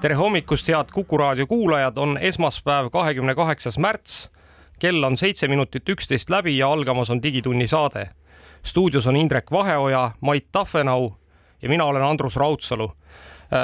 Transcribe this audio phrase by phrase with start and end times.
[0.00, 4.30] Tere hommikust, head Kuku raadio kuulajad, on esmaspäev, kahekümne kaheksas märts.
[4.78, 8.08] kell on seitse minutit üksteist läbi ja algamas on Digitunni saade.
[8.62, 11.12] stuudios on Indrek Vaheoja, Mait Tafenau
[11.62, 12.92] ja mina olen Andrus Raudsalu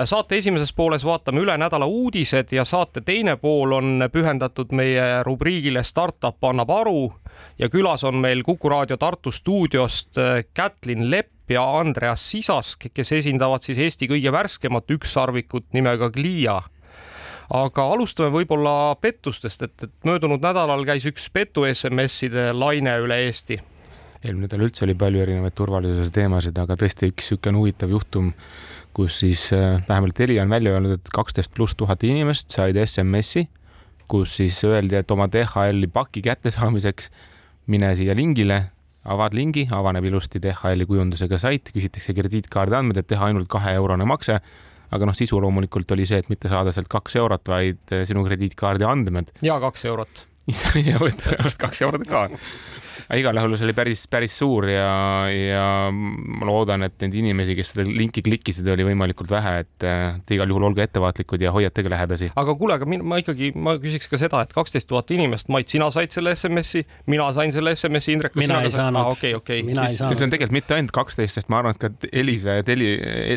[0.04, 5.82] saate esimeses pooles vaatame üle nädala uudised ja saate teine pool on pühendatud meie rubriigile
[5.82, 7.12] Startup annab aru
[7.58, 10.18] ja külas on meil Kuku raadio Tartu stuudiost
[10.54, 16.60] Kätlin Lepp ja Andreas Sisask, kes esindavad siis Eesti kõige värskemat ükssarvikut nimega Glia
[17.54, 23.60] aga alustame võib-olla pettustest, et, et möödunud nädalal käis üks petu SMS-ide laine üle Eesti.
[24.24, 28.32] eelmine nädal üldse oli palju erinevaid turvalisuse teemasid, aga tõesti üks niisugune huvitav juhtum,
[28.96, 33.46] kus siis äh, vähemalt Telia on välja öelnud, et kaksteist pluss tuhat inimest said SMS-i,
[34.10, 37.10] kus siis öeldi, et oma DHL-i paki kättesaamiseks
[37.70, 38.64] mine siia lingile,
[39.06, 44.40] avad lingi, avaneb ilusti DHL-i kujundusega sait, küsitakse krediitkaardi andmed, et teha ainult kaheeurone makse
[44.94, 48.24] aga noh, sisu loomulikult oli see, et mitte saada sealt kaks eurot, vaid äh, sinu
[48.26, 49.32] krediitkaardi andmed.
[49.42, 50.24] ja kaks eurot.
[50.88, 52.28] ja võtta pärast kaks eurot ka
[53.06, 54.90] aga igal juhul see oli päris, päris suur ja,
[55.30, 59.86] ja ma loodan, et neid inimesi, kes seda linki klikkisid, oli võimalikult vähe, et
[60.26, 62.30] te igal juhul olge ettevaatlikud ja hoiatage lähedasi.
[62.36, 65.88] aga kuule, aga ma ikkagi, ma küsiks ka seda, et kaksteist tuhat inimest, Mait, sina
[65.94, 68.38] said selle SMS-i, mina sain selle SMS-i, Indrek.
[68.40, 69.62] mina ei saanud okei, okei.
[69.62, 72.90] see on tegelikult mitte ainult kaksteist, sest ma arvan, et ka Elisa ja Teli,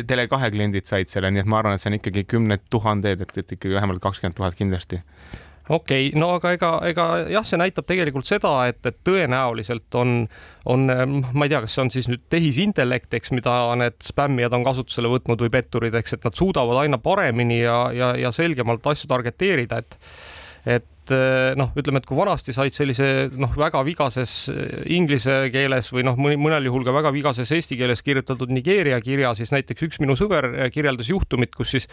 [0.08, 3.38] Tele2 kliendid said selle, nii et ma arvan, et see on ikkagi kümned tuhanded, et,
[3.44, 5.00] et ikkagi vähemalt kakskümmend tuhat kindlasti
[5.70, 10.24] okei okay,, no aga ega, ega jah, see näitab tegelikult seda, et, et tõenäoliselt on,
[10.70, 14.66] on, ma ei tea, kas see on siis nüüd tehisintellekt, eks, mida need spämmijad on
[14.66, 19.10] kasutusele võtnud või petturid, eks, et nad suudavad aina paremini ja, ja, ja selgemalt asju
[19.10, 19.98] targeteerida, et
[20.68, 23.06] et Eh, noh, ütleme, et kui vanasti said sellise
[23.38, 28.04] noh, väga vigases eh, inglise keeles või noh, mõnel juhul ka väga vigases eesti keeles
[28.06, 31.88] kirjutatud Nigeeria kirja, siis näiteks üks minu sõber eh, kirjeldas juhtumit, kus siis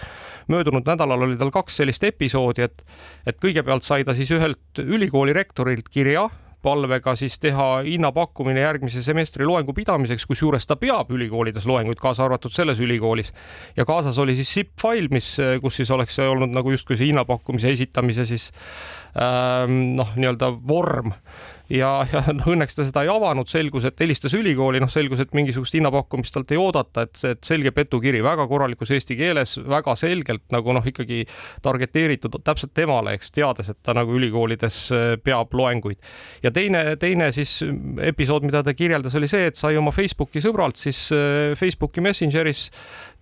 [0.51, 2.85] möödunud nädalal oli tal kaks sellist episoodi, et
[3.27, 6.27] et kõigepealt sai ta siis ühelt ülikooli rektorilt kirja
[6.67, 12.53] palvega siis teha hinnapakkumine järgmise semestri loengu pidamiseks, kusjuures ta peab ülikoolides loenguid, kaasa arvatud
[12.53, 13.31] selles ülikoolis.
[13.77, 17.71] ja kaasas oli siis zip fail, mis, kus siis oleks olnud nagu justkui see hinnapakkumise
[17.77, 18.49] esitamise siis
[19.15, 21.15] ähm, noh, nii-öelda vorm
[21.69, 25.33] ja, ja noh, õnneks ta seda ei avanud, selgus, et helistas ülikooli, noh, selgus, et
[25.37, 29.95] mingisugust hinnapakkumist talt ei oodata, et see, et selge petukiri väga korralikus eesti keeles, väga
[29.99, 31.23] selgelt nagu noh, ikkagi
[31.65, 35.99] targeteeritud täpselt temale, eks teades, et ta nagu ülikoolides äh, peab loenguid.
[36.43, 37.59] ja teine, teine siis
[38.03, 42.67] episood, mida ta kirjeldas, oli see, et sai oma Facebooki sõbralt siis äh, Facebooki Messengeris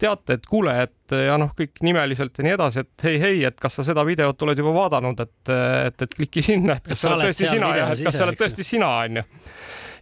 [0.01, 3.57] teate, et kuule, et ja noh, kõik nimeliselt ja nii edasi, et hei, hei, et
[3.61, 7.15] kas sa seda videot oled juba vaadanud, et, et, et kliki sinna, et kas sa
[7.15, 9.25] oled tõesti sina ja et kas sa oled tõesti sina, onju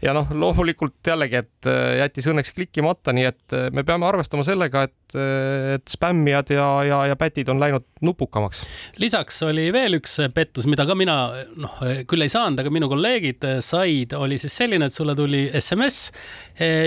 [0.04, 4.46] ja noh, loomulikult jällegi, et äh, jättis õnneks klikkimata, nii et äh, me peame arvestama
[4.48, 8.64] sellega, et, äh, et spämmijad ja, ja, ja pätid on läinud nupukamaks.
[9.00, 11.18] lisaks oli veel üks pettus, mida ka mina
[11.56, 16.12] noh, küll ei saanud, aga minu kolleegid said, oli siis selline, et sulle tuli SMS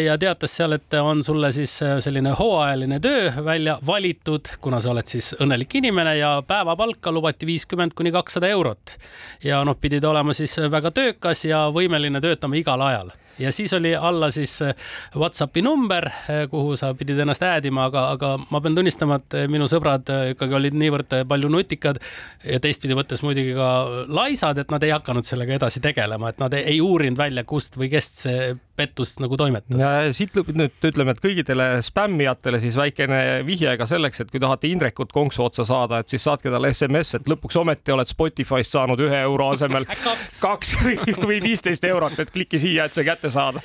[0.05, 1.72] ja teatas seal, et on sulle siis
[2.05, 7.97] selline hooajaline töö välja valitud, kuna sa oled siis õnnelik inimene ja päevapalka lubati viiskümmend
[7.97, 8.97] kuni kakssada eurot.
[9.44, 13.06] ja noh, pidid olema siis väga töökas ja võimeline töötama igal ajal
[13.39, 14.75] ja siis oli alla siis äh,
[15.17, 19.37] Whatsappi number, äh, kuhu sa pidid ennast add ima, aga, aga ma pean tunnistama, et
[19.37, 22.01] äh, minu sõbrad ikkagi olid niivõrd palju nutikad
[22.45, 23.71] ja teistpidi võttes muidugi ka
[24.09, 27.91] laisad, et nad ei hakanud sellega edasi tegelema, et nad ei, uurinud välja, kust või
[27.93, 29.81] kest see pettust nagu toimetas.
[30.16, 35.12] siit nüüd ütleme, et kõigidele spämmijatele siis väikene vihje ka selleks, et kui tahate Indrekut
[35.14, 39.20] konksu otsa saada, et siis saatke talle SMS, et lõpuks ometi oled Spotify'st saanud ühe
[39.26, 40.75] euro asemel kaks, kaks
[41.28, 43.62] või viisteist eurot, et kliki siia, et see kätte saada.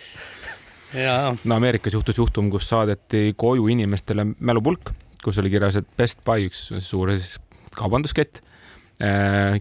[1.43, 4.93] no Ameerikas juhtus juhtum, kus saadeti koju inimestele mälupulk,
[5.23, 7.37] kus oli kirjas, et Best Buy, üks suur siis
[7.77, 8.41] kaubanduskett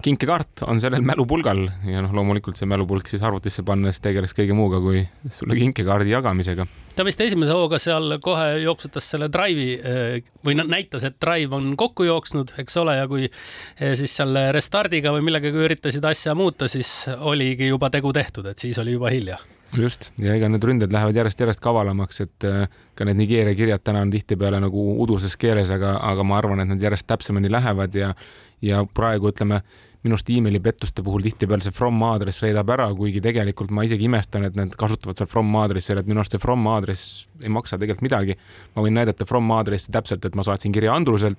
[0.03, 4.81] kinkekaart on sellel mälupulgal ja noh, loomulikult see mälupulk siis arvutisse pannes tegeles kõige muuga
[4.85, 5.01] kui
[5.33, 6.67] sulle kinkekaardi jagamisega.
[6.97, 11.73] ta vist esimese hooga seal kohe jooksutas selle Drive'i äh, või näitas, et Drive on
[11.81, 16.69] kokku jooksnud, eks ole, ja kui äh, siis seal restardiga või millegagi üritasid asja muuta,
[16.69, 19.41] siis oligi juba tegu tehtud, et siis oli juba hilja
[19.77, 24.03] just, ja ega need ründed lähevad järjest-järjest kavalamaks, et äh, ka need Nigeeria kirjad täna
[24.05, 28.15] on tihtipeale nagu uduses keeles, aga, aga ma arvan, et nad järjest täpsemini lähevad ja
[28.63, 29.61] ja praegu ütleme,
[30.05, 34.47] minu arust emailipettuste puhul tihtipeale see from aadress reedab ära, kuigi tegelikult ma isegi imestan,
[34.49, 38.07] et nad kasutavad seal from aadressil, et minu arust see from aadress ei maksa tegelikult
[38.09, 38.39] midagi.
[38.77, 41.39] ma võin näidata from aadressi täpselt, et ma saatsin kirja Andruselt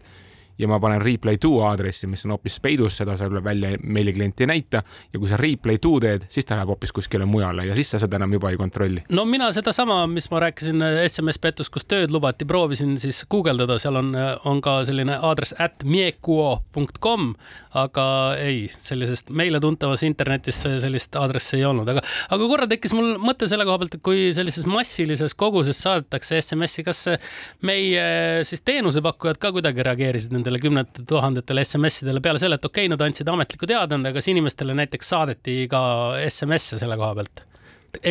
[0.59, 4.49] ja ma panen replay to aadressi, mis on hoopis peidus, seda seal välja meiliklient ei
[4.49, 4.83] näita.
[5.13, 7.99] Ja kui sa replay to teed, siis ta läheb hoopis kuskile mujale ja siis sa
[8.01, 9.03] seda enam juba ei kontrolli.
[9.09, 13.99] no mina sedasama, mis ma rääkisin SMS pettus, kus tööd lubati, proovisin siis guugeldada, seal
[13.99, 14.13] on,
[14.45, 17.33] on ka selline aadress at miekuo.com,
[17.81, 18.05] aga
[18.39, 23.49] ei, sellisest meile tuntavas internetis sellist aadressi ei olnud, aga, aga korra tekkis mul mõte
[23.51, 27.05] selle koha pealt, et kui sellises massilises koguses saadetakse SMS-i, kas
[27.65, 28.05] meie
[28.47, 32.91] siis teenusepakkujad ka kuidagi reageerisid nendele nendele kümnetele tuhandetele SMS-idele peale selle, et okei okay,,
[32.91, 35.81] nad andsid ametliku teadaande, kas inimestele näiteks saadeti ka
[36.27, 37.45] SMS-e selle koha pealt?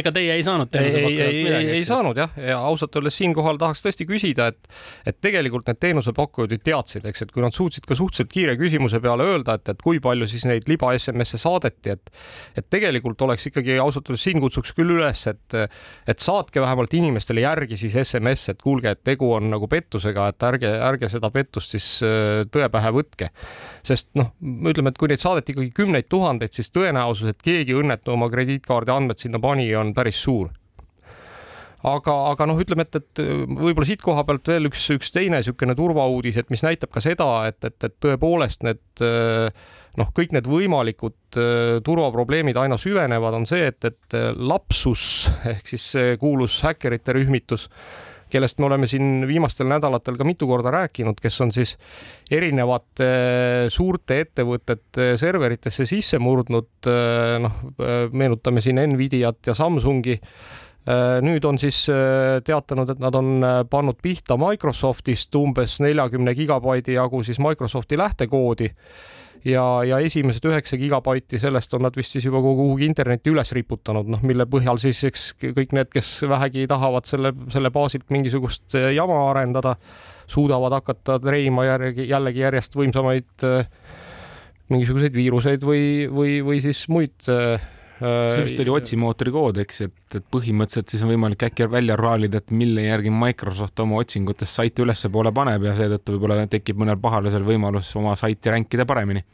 [0.01, 1.71] Ega teie ei saanud teenusepakkujalt midagi?
[1.71, 4.69] ei, ei saanud jah, ja ausalt öeldes siinkohal tahaks tõesti küsida, et,
[5.09, 9.01] et tegelikult need teenusepakkujad ju teadsid, eks, et kui nad suutsid ka suhteliselt kiire küsimuse
[9.03, 12.13] peale öelda, et, et kui palju siis neid liba SMS-e saadeti, et,
[12.61, 15.59] et tegelikult oleks ikkagi ausalt öeldes siin kutsuks küll üles, et,
[16.11, 20.49] et saatke vähemalt inimestele järgi siis SMS, et kuulge, et tegu on nagu pettusega, et
[20.51, 23.31] ärge, ärge seda pettust siis äh, tõe pähe võtke.
[23.87, 24.35] sest noh,
[24.69, 28.93] ütleme, et kui neid saadeti ikkagi kümneid tuhandeid, siis tõenäosus, et keegi õnnetu oma krediitkaardi
[28.93, 30.51] andmed sinna pani, on päris suur.
[31.81, 35.73] Aga, aga noh, ütleme, et, et võib-olla siit koha pealt veel üks, üks teine niisugune
[35.79, 39.05] turvauudis, et mis näitab ka seda, et, et, et tõepoolest need
[39.97, 41.39] noh, kõik need võimalikud
[41.87, 47.71] turvaprobleemid aina süvenevad, on see, et, et lapsus ehk siis see kuulus häkkerite rühmitus
[48.31, 51.77] kellest me oleme siin viimastel nädalatel ka mitu korda rääkinud, kes on siis
[52.31, 53.11] erinevate
[53.69, 56.91] suurte ettevõtete serveritesse sisse murdnud,
[57.45, 57.61] noh,
[58.13, 60.19] meenutame siin Nvidiat ja Samsungi
[61.21, 61.83] nüüd on siis
[62.47, 68.71] teatanud, et nad on pannud pihta Microsoftist umbes neljakümne gigabaidi jagu siis Microsofti lähtekoodi
[69.45, 74.11] ja, ja esimesed üheksa gigabaiti sellest on nad vist siis juba kuhugi internetti üles riputanud,
[74.11, 78.91] noh, mille põhjal siis eks kõik need, kes vähegi tahavad selle, selle baasilt mingisugust eh,
[78.97, 79.77] jama arendada,
[80.31, 83.67] suudavad hakata treima järgi, jällegi järjest võimsamaid äh,
[84.71, 87.63] mingisuguseid viiruseid või, või, või siis muid äh,
[88.01, 92.41] see vist oli otsimootori kood, eks, et, et põhimõtteliselt siis on võimalik äkki välja raalida,
[92.41, 97.45] et mille järgi Microsoft oma otsingutes saiti ülespoole paneb ja seetõttu võib-olla tekib mõnel pahalisel
[97.47, 99.25] võimalus oma saiti ränkida paremini.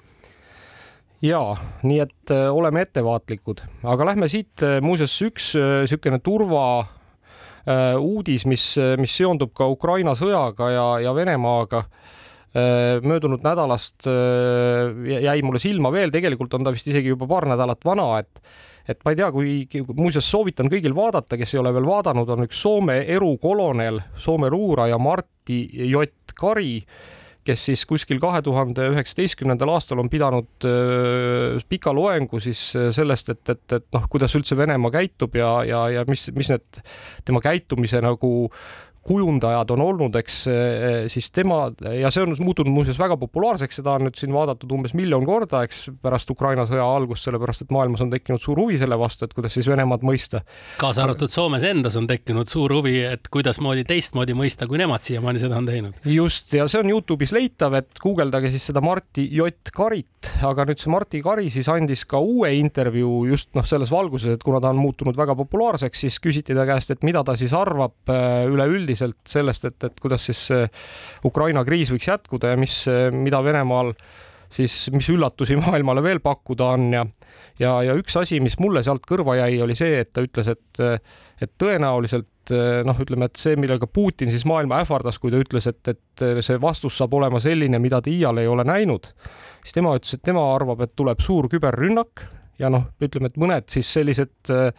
[1.24, 1.40] Ja
[1.86, 7.94] nii et äh, oleme ettevaatlikud, aga lähme siit äh, muuseas üks niisugune äh, turva äh,
[7.96, 8.66] uudis, mis,
[9.00, 11.86] mis seondub ka Ukraina sõjaga ja, ja Venemaaga.
[11.86, 12.15] äh,
[12.56, 17.84] möödunud nädalast äh, jäi mulle silma veel, tegelikult on ta vist isegi juba paar nädalat
[17.84, 18.42] vana, et
[18.86, 22.46] et ma ei tea, kui muuseas soovitan kõigil vaadata, kes ei ole veel vaadanud, on
[22.46, 26.06] üks Soome erukolonel, Soome luuraja Martti J.
[26.38, 26.84] Kari
[27.46, 33.30] kes siis kuskil kahe tuhande üheksateistkümnendal aastal on pidanud äh, pika loengu siis äh, sellest,
[33.34, 36.82] et, et, et noh, kuidas üldse Venemaa käitub ja, ja, ja mis, mis need
[37.26, 38.32] tema käitumise nagu
[39.06, 43.96] kujundajad on olnud, eks eh, siis tema ja see on muutunud muuseas väga populaarseks, seda
[43.96, 48.02] on nüüd siin vaadatud umbes miljon korda, eks pärast Ukraina sõja algust, sellepärast et maailmas
[48.04, 50.42] on tekkinud suur huvi selle vastu, et kuidas siis Venemaad mõista.
[50.80, 55.42] kaasa arvatud Soomes endas on tekkinud suur huvi, et kuidasmoodi teistmoodi mõista, kui nemad siiamaani
[55.42, 56.02] seda on teinud.
[56.10, 60.82] just ja see on Youtube'is leitav, et guugeldage siis seda Marti J Karit, aga nüüd
[60.82, 64.74] see Marti Kari siis andis ka uue intervjuu just noh, selles valguses, et kuna ta
[64.74, 68.95] on muutunud väga populaarseks, siis küsiti ta käest, et mida ta siis arvab äh, üleüldiselt
[68.96, 70.46] üldiselt sellest, et, et kuidas siis
[71.24, 73.92] Ukraina kriis võiks jätkuda ja mis, mida Venemaal
[74.52, 77.04] siis, mis üllatusi maailmale veel pakkuda on ja
[77.60, 80.80] ja, ja üks asi, mis mulle sealt kõrva jäi, oli see, et ta ütles, et,
[81.42, 82.52] et tõenäoliselt
[82.86, 86.60] noh, ütleme, et see, millega Putin siis maailma ähvardas, kui ta ütles, et, et see
[86.62, 89.08] vastus saab olema selline, mida ta iial ei ole näinud,
[89.64, 92.26] siis tema ütles, et tema arvab, et tuleb suur küberrünnak
[92.60, 94.70] ja noh, ütleme, et mõned siis sellised äh,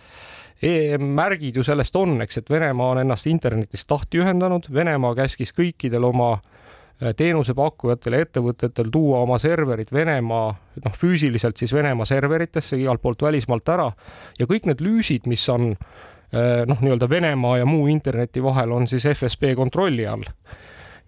[1.00, 6.08] märgid ju sellest on, eks, et Venemaa on ennast internetist lahti ühendanud, Venemaa käskis kõikidel
[6.08, 10.48] oma äh, teenusepakkujatel ja ettevõtetel tuua oma serverid Venemaa,
[10.86, 13.92] noh, füüsiliselt siis Venemaa serveritesse igalt poolt välismaalt ära.
[14.40, 18.90] Ja kõik need lüüsid, mis on äh, noh, nii-öelda Venemaa ja muu interneti vahel, on
[18.90, 20.26] siis FSB kontrolli all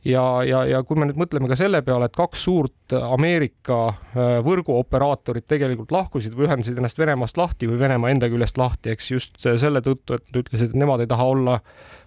[0.06, 4.32] ja, ja, ja kui me nüüd mõtleme ka selle peale, et kaks suurt Ameerika äh,
[4.46, 9.40] võrguoperaatorit tegelikult lahkusid või ühendasid ennast Venemaast lahti või Venemaa enda küljest lahti, eks just
[9.40, 11.60] selle tõttu, et nad ütlesid, et nemad ei taha olla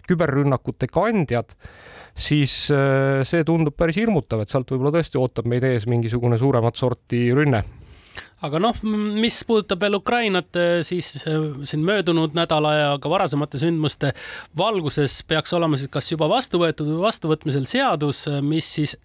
[0.08, 1.54] küberrünnakute kandjad,
[2.18, 6.80] siis äh, see tundub päris hirmutav, et sealt võib-olla tõesti ootab meid ees mingisugune suuremat
[6.80, 7.62] sorti rünne
[8.42, 14.12] aga noh, mis puudutab veel Ukrainat, siis siin möödunud nädala ja ka varasemate sündmuste
[14.58, 18.96] valguses peaks olema siis kas juba vastu võetud või vastuvõtmisel seadus, mis siis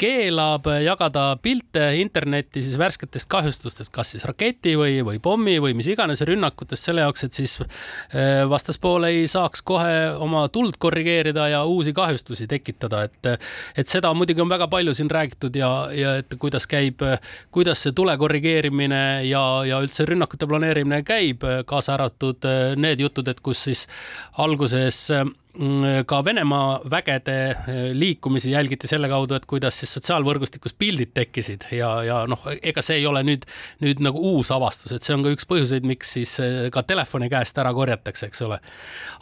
[0.00, 5.90] keelab jagada pilte internetti siis värsketest kahjustustest, kas siis raketi või, või pommi või mis
[5.92, 7.58] iganes rünnakutest selle jaoks, et siis
[8.50, 13.32] vastaspool ei saaks kohe oma tuld korrigeerida ja uusi kahjustusi tekitada, et,
[13.78, 17.06] et seda muidugi on väga palju siin räägitud ja, ja et kuidas käib,
[17.54, 22.48] kuidas see tule korrigeerimine ja, ja üldse rünnakute planeerimine käib, kaasa arvatud
[22.80, 23.86] need jutud, et kus siis
[24.40, 25.49] alguses Mm,
[26.06, 31.90] ka Venemaa vägede eh, liikumisi jälgiti selle kaudu, et kuidas siis sotsiaalvõrgustikus pildid tekkisid ja,
[32.06, 33.46] ja noh, ega see ei ole nüüd,
[33.82, 37.30] nüüd nagu uus avastus, et see on ka üks põhjuseid, miks siis eh, ka telefoni
[37.32, 38.60] käest ära korjatakse, eks ole.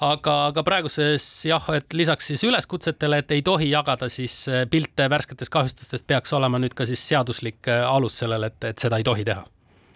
[0.05, 5.09] aga, aga praeguses jah, et lisaks siis üleskutsetele, et ei tohi jagada siis eh, pilte
[5.11, 9.25] värsketest kahjustustest, peaks olema nüüd ka siis seaduslik alus sellele, et, et seda ei tohi
[9.25, 9.47] teha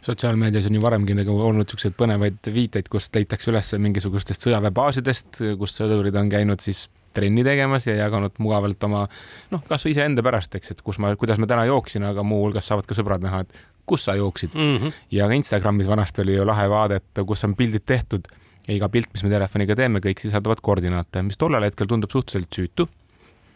[0.02, 5.78] sotsiaalmeedias on ju varemgi nagu olnud siukseid põnevaid viiteid, kust leitakse üles mingisugustest sõjaväebaasidest, kus
[5.78, 9.04] sõdurid on käinud siis trenni tegemas ja jaganud mugavalt oma
[9.52, 12.88] noh, kasvõi iseenda pärast, eks, et kus ma, kuidas ma täna jooksin, aga muuhulgas saavad
[12.88, 14.76] ka sõbrad näha, et kus sa jooksid mm.
[14.76, 15.02] -hmm.
[15.18, 18.28] ja ka Instagramis vanasti oli ju lahe vaade, et kus on pildid tehtud
[18.68, 22.52] ja iga pilt, mis me telefoniga teeme, kõik sisaldavad koordinaate, mis tollel hetkel tundub suhteliselt
[22.54, 22.86] süütu.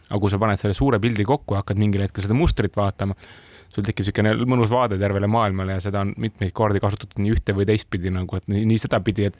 [0.09, 3.15] aga kui sa paned selle suure pildi kokku ja hakkad mingil hetkel seda mustrit vaatama,
[3.73, 7.55] sul tekib niisugune mõnus vaade tervele maailmale ja seda on mitmeid kordi kasutatud nii ühte
[7.57, 9.39] või teistpidi nagu, et nii, nii sedapidi, et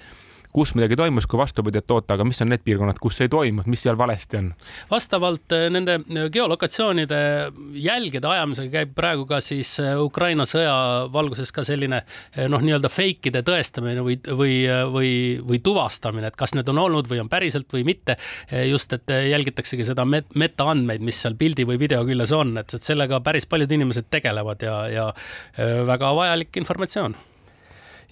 [0.57, 3.69] kus midagi toimus, kui vastupidi, et oota, aga mis on need piirkonnad, kus ei toimunud,
[3.69, 4.47] mis seal valesti on?
[4.89, 7.19] vastavalt eh, nende eh, geolokatsioonide
[7.83, 10.73] jälgede ajamisega käib praegu ka siis eh, Ukraina sõja
[11.13, 12.01] valguses ka selline
[12.49, 14.55] noh, nii-öelda fake'ide tõestamine või, või,
[14.95, 15.11] või,
[15.45, 18.17] või tuvastamine, et kas need on olnud või on päriselt või mitte.
[18.69, 23.21] just, et jälgitaksegi seda met metaandmeid, mis seal pildi või video küljes on, et sellega
[23.25, 25.09] päris paljud inimesed tegelevad ja, ja
[25.87, 27.17] väga vajalik informatsioon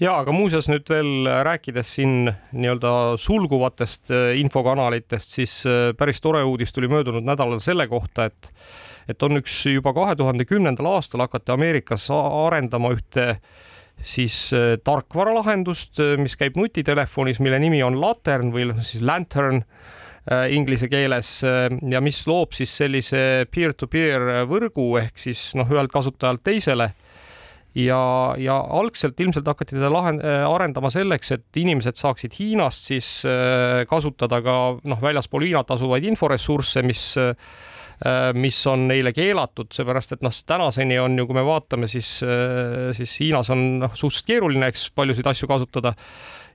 [0.01, 6.43] ja aga muuseas nüüd veel rääkides siin nii-öelda sulguvatest äh, infokanalitest, siis äh, päris tore
[6.43, 8.51] uudis tuli möödunud nädalal selle kohta, et
[9.05, 13.35] et on üks juba kahe tuhande kümnendal aastal hakati Ameerikas arendama ühte
[14.01, 19.63] siis äh, tarkvaralahendust, mis käib nutitelefonis, mille nimi on Latern või noh, siis Lantern
[20.49, 26.41] inglise keeles ja mis loob siis sellise peer-to-peer -peer võrgu ehk siis noh, ühelt kasutajalt
[26.41, 26.87] teisele
[27.75, 28.01] ja,
[28.39, 33.83] ja algselt ilmselt hakati teda lahen-, äh, arendama selleks, et inimesed saaksid Hiinast siis äh,
[33.89, 37.33] kasutada ka noh, väljaspool Hiinat asuvaid inforessursse, mis äh,
[38.35, 42.09] mis on neile keelatud, seepärast et noh, tänaseni on ju, kui me vaatame, siis,
[42.97, 45.95] siis Hiinas on noh, suhteliselt keeruline, eks paljusid asju kasutada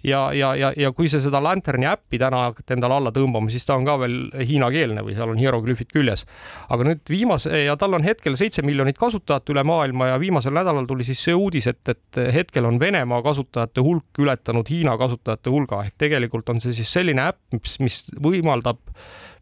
[0.05, 3.67] ja, ja, ja, ja kui sa seda Lanterni äppi täna hakkad endale alla tõmbama, siis
[3.69, 4.17] ta on ka veel
[4.49, 6.25] hiinakeelne või seal on hieroglüüfid küljes.
[6.69, 10.89] aga nüüd viimase ja tal on hetkel seitse miljonit kasutajat üle maailma ja viimasel nädalal
[10.89, 15.85] tuli siis see uudis, et, et hetkel on Venemaa kasutajate hulk ületanud Hiina kasutajate hulga
[15.87, 18.81] ehk tegelikult on see siis selline äpp, mis, mis võimaldab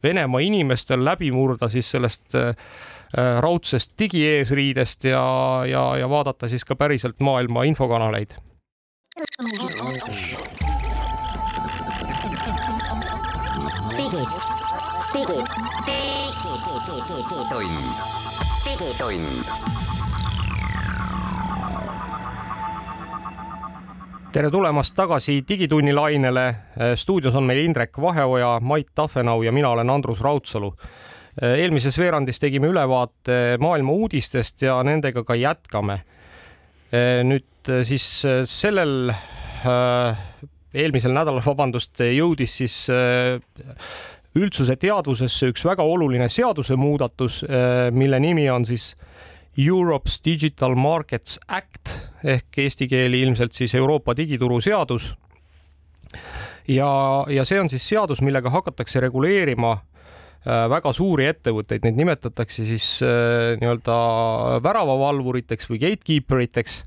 [0.02, 2.55] Venemaa inimestel läbi murda siis sellest äh,
[3.40, 5.25] raudsest digieesriidest ja,
[5.67, 8.37] ja, ja vaadata siis ka päriselt maailma infokanaleid
[13.99, 14.33] digid,
[15.14, 15.47] digid,
[17.09, 17.99] digitund,
[18.64, 19.88] digitund.
[24.32, 26.54] Tere tulemast tagasi Digitunni lainele.
[26.97, 30.75] stuudios on meil Indrek Vaheoja, Mait Tafenau ja mina olen Andrus Raudsalu.
[31.42, 36.00] eelmises veerandis tegime ülevaate maailma uudistest ja nendega ka jätkame.
[37.25, 39.12] nüüd siis sellel
[40.75, 43.38] eelmisel nädalal, vabandust, jõudis siis äh,
[44.38, 48.92] üldsuse teadvusesse üks väga oluline seadusemuudatus, äh, mille nimi on siis
[49.58, 51.92] Europe's Digital Markets Act
[52.24, 55.14] ehk eesti keeli ilmselt siis Euroopa digituru seadus.
[56.68, 56.90] ja,
[57.28, 62.88] ja see on siis seadus, millega hakatakse reguleerima äh, väga suuri ettevõtteid, neid nimetatakse siis
[63.02, 64.00] nii-öelda
[64.62, 66.82] väravavalvuriteks või gatekeeper iteks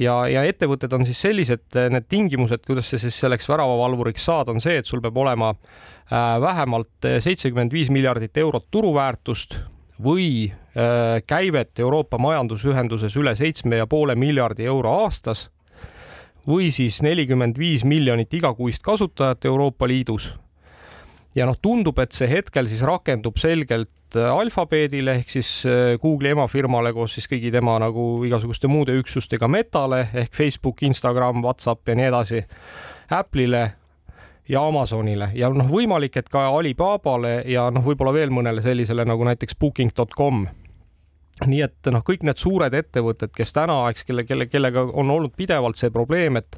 [0.00, 4.50] ja, ja ettevõtted on siis sellised, eh, need tingimused, kuidas sa siis selleks väravavalvuriks saad,
[4.52, 9.60] on see, et sul peab olema äh, vähemalt seitsekümmend viis miljardit eurot turuväärtust
[10.02, 15.48] või äh, käivet Euroopa Majandusühenduses üle seitsme ja poole miljardi euro aastas
[16.46, 20.34] või siis nelikümmend viis miljonit igakuist kasutajat Euroopa Liidus.
[21.34, 26.30] ja noh, tundub, et see hetkel siis rakendub selgelt Äh, alfabeedile ehk siis äh, Google'i
[26.36, 31.96] emafirmale koos siis kõigi tema nagu igasuguste muude üksustega Metale ehk Facebook, Instagram, Whatsapp ja
[31.98, 32.44] nii edasi,
[33.10, 33.64] Apple'ile
[34.48, 39.26] ja Amazonile ja noh, võimalik, et ka Alibabale ja noh, võib-olla veel mõnele sellisele nagu
[39.26, 40.46] näiteks booking.com
[41.44, 45.34] nii et noh, kõik need suured ettevõtted, kes täna, eks, kelle, kelle, kellega on olnud
[45.36, 46.56] pidevalt see probleem, et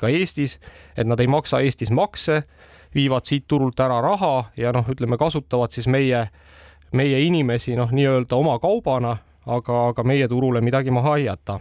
[0.00, 0.56] ka Eestis,
[0.96, 2.42] et nad ei maksa Eestis makse,
[2.96, 6.26] viivad siit turult ära raha ja noh, ütleme, kasutavad siis meie,
[6.96, 11.60] meie inimesi noh, nii-öelda oma kaubana, aga, aga meie turule midagi maha ei jäta.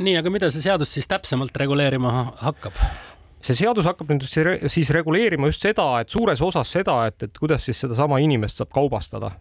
[0.00, 2.80] nii, aga mida see seadus siis täpsemalt reguleerima hakkab?
[3.44, 7.64] See seadus hakkab nüüd siis reguleerima just seda, et suures osas seda, et, et kuidas
[7.66, 9.32] siis sedasama inimest saab kaubastada.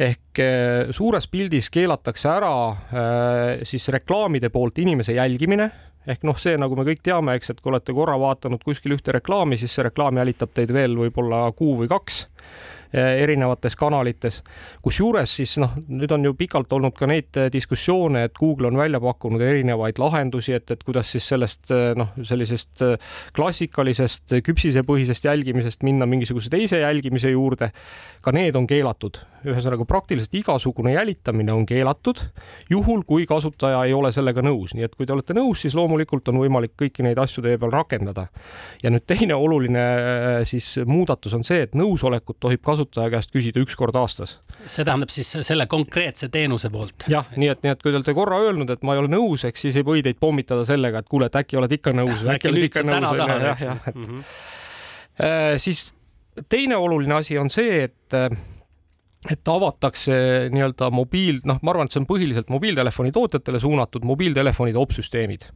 [0.00, 5.68] Ehk eh, suures pildis keelatakse ära eh, siis reklaamide poolt inimese jälgimine.
[6.08, 9.12] Ehk noh, see nagu me kõik teame, eks, et kui olete korra vaadanud kuskil ühte
[9.12, 12.22] reklaami, siis see reklaam jälitab teid veel võib-olla kuu või kaks
[12.92, 14.40] erinevates kanalites.
[14.82, 18.78] kusjuures siis noh, nüüd on ju pikalt olnud ka neid eh, diskussioone, et Google on
[18.80, 22.82] välja pakkunud erinevaid lahendusi, et, et kuidas siis sellest eh, noh, sellisest
[23.36, 27.70] klassikalisest küpsisepõhisest jälgimisest minna mingisuguse teise jälgimise juurde.
[28.20, 32.20] ka need on keelatud, ühesõnaga praktiliselt igasugune jälitamine on keelatud,
[32.70, 36.28] juhul kui kasutaja ei ole sellega nõus, nii et kui te olete nõus, siis loomulikult
[36.32, 38.26] on võimalik kõiki neid asju teie peal rakendada.
[38.82, 39.84] ja nüüd teine oluline
[40.48, 44.38] siis muudatus on see, et nõusolekut tohib kasutaja käest küsida üks kord aastas.
[44.66, 47.08] see tähendab siis selle konkreetse teenuse poolt?
[47.08, 49.46] jah, nii et, nii et kui te olete korra öelnud, et ma ei ole nõus,
[49.48, 52.24] eks siis ei või teid pommitada sellega, et kuule, et äkki oled ikka nõus.
[52.36, 53.78] äkki nüüd sa täna tahad, eks ju.
[53.94, 55.58] Mm -hmm.
[55.58, 55.94] siis
[56.48, 58.14] teine oluline asi on see, et
[59.28, 60.14] et avatakse
[60.52, 65.50] nii-öelda mobiil, noh, ma arvan, et see on põhiliselt mobiiltelefoni tootjatele suunatud mobiiltelefonide opsüsteemid.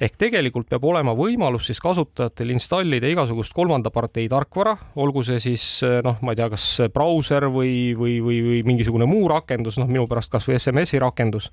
[0.00, 5.64] ehk tegelikult peab olema võimalus siis kasutajatel installida igasugust kolmanda partei tarkvara, olgu see siis
[6.04, 10.08] noh, ma ei tea, kas brauser või, või, või, või mingisugune muu rakendus, noh, minu
[10.08, 11.50] pärast kasvõi SMS-i rakendus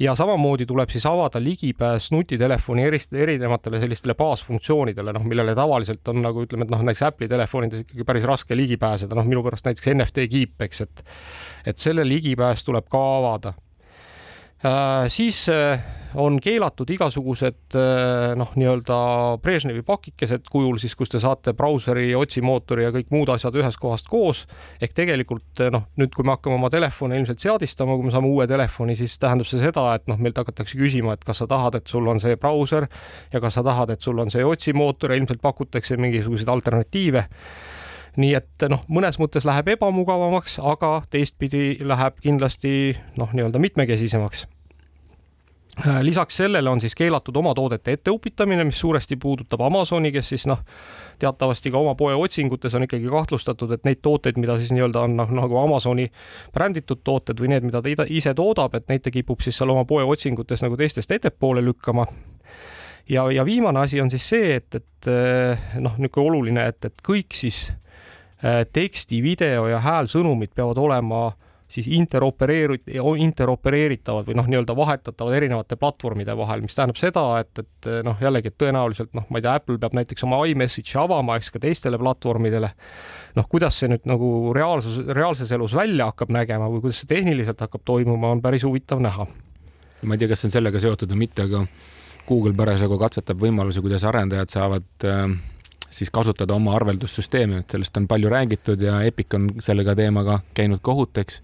[0.00, 6.22] ja samamoodi tuleb siis avada ligipääs nutitelefoni erist-, erinevatele sellistele baasfunktsioonidele, noh, millele tavaliselt on
[6.24, 9.68] nagu ütleme, et noh, näiteks Apple'i telefonides ikkagi päris raske ligi pääseda, noh, minu pärast
[9.68, 11.04] näiteks NFT kiip, eks, et
[11.66, 13.54] et selle ligipääs tuleb ka avada
[15.08, 15.80] siis äh,
[16.14, 18.96] on keelatud igasugused äh, noh, nii-öelda
[19.42, 24.08] Brežnevi pakikesed kujul siis, kus te saate brauseri, otsimootori ja kõik muud asjad ühest kohast
[24.08, 24.44] koos.
[24.80, 28.46] ehk tegelikult noh, nüüd, kui me hakkame oma telefone ilmselt seadistama, kui me saame uue
[28.50, 31.90] telefoni, siis tähendab see seda, et noh, meilt hakatakse küsima, et kas sa tahad, et
[31.90, 32.88] sul on see brauser
[33.32, 37.26] ja kas sa tahad, et sul on see otsimootor ja ilmselt pakutakse mingisuguseid alternatiive
[38.14, 44.53] nii et noh, mõnes mõttes läheb ebamugavamaks, aga teistpidi läheb kindlasti noh, nii-öelda mitmekesisemaks Äh,
[46.00, 50.60] lisaks sellele on siis keelatud oma toodete etteupitamine, mis suuresti puudutab Amazoni, kes siis noh,
[51.18, 55.16] teatavasti ka oma poe otsingutes on ikkagi kahtlustatud, et neid tooteid, mida siis nii-öelda on
[55.18, 56.06] noh, nagu Amazoni
[56.54, 59.84] bränditud tooted või need, mida ta ise toodab, et neid ta kipub siis seal oma
[59.88, 62.06] poe otsingutes nagu teistest ettepoole lükkama.
[63.08, 67.02] ja, ja viimane asi on siis see, et, et äh, noh, niisugune oluline, et, et
[67.06, 67.66] kõik siis
[68.44, 71.32] äh, teksti, video ja häälsõnumid peavad olema
[71.68, 77.88] siis interopereerit-, interopereeritavad või noh, nii-öelda vahetatavad erinevate platvormide vahel, mis tähendab seda, et, et
[78.06, 81.50] noh, jällegi, et tõenäoliselt noh, ma ei tea, Apple peab näiteks oma iMessage'i avama, eks
[81.54, 82.70] ka teistele platvormidele.
[83.34, 87.64] noh, kuidas see nüüd nagu reaalsus, reaalses elus välja hakkab nägema või kuidas see tehniliselt
[87.64, 89.26] hakkab toimuma, on päris huvitav näha.
[90.02, 91.64] ma ei tea, kas see on sellega seotud või mitte, aga
[92.28, 95.26] Google parasjagu katsetab võimalusi, kuidas arendajad saavad äh,
[95.90, 100.82] siis kasutada oma arveldussüsteemi, et sellest on palju räägitud ja Epic on sellega teemaga käinud
[100.82, 101.42] kohuteks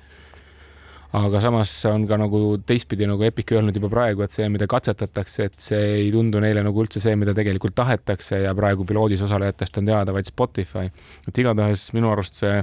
[1.12, 5.48] aga samas on ka nagu teistpidi nagu Epic öelnud juba praegu, et see, mida katsetatakse,
[5.48, 9.80] et see ei tundu neile nagu üldse see, mida tegelikult tahetakse ja praegu piloodis osalejatest
[9.80, 10.86] on teada vaid Spotify.
[11.28, 12.62] et igatahes minu arust see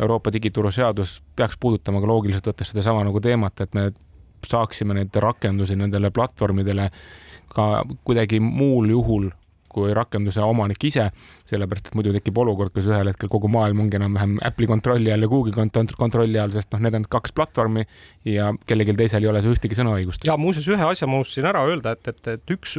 [0.00, 3.90] Euroopa digituru seadus peaks puudutama ka loogiliselt võttes sedasama nagu teemat, et me
[4.48, 6.88] saaksime neid rakendusi nendele platvormidele
[7.52, 9.28] ka kuidagi muul juhul
[9.74, 11.08] kui rakenduse omanik ise,
[11.48, 15.26] sellepärast et muidu tekib olukord, kus ühel hetkel kogu maailm ongi enam-vähem Apple'i kontrolli all
[15.26, 17.86] ja Google'i kontrolli all, sest noh, need on kaks platvormi
[18.28, 20.26] ja kellelgi teisel ei ole ühtegi sõnaõigust.
[20.28, 22.76] ja muuseas, ühe asja ma unustasin ära öelda, et, et, et üks,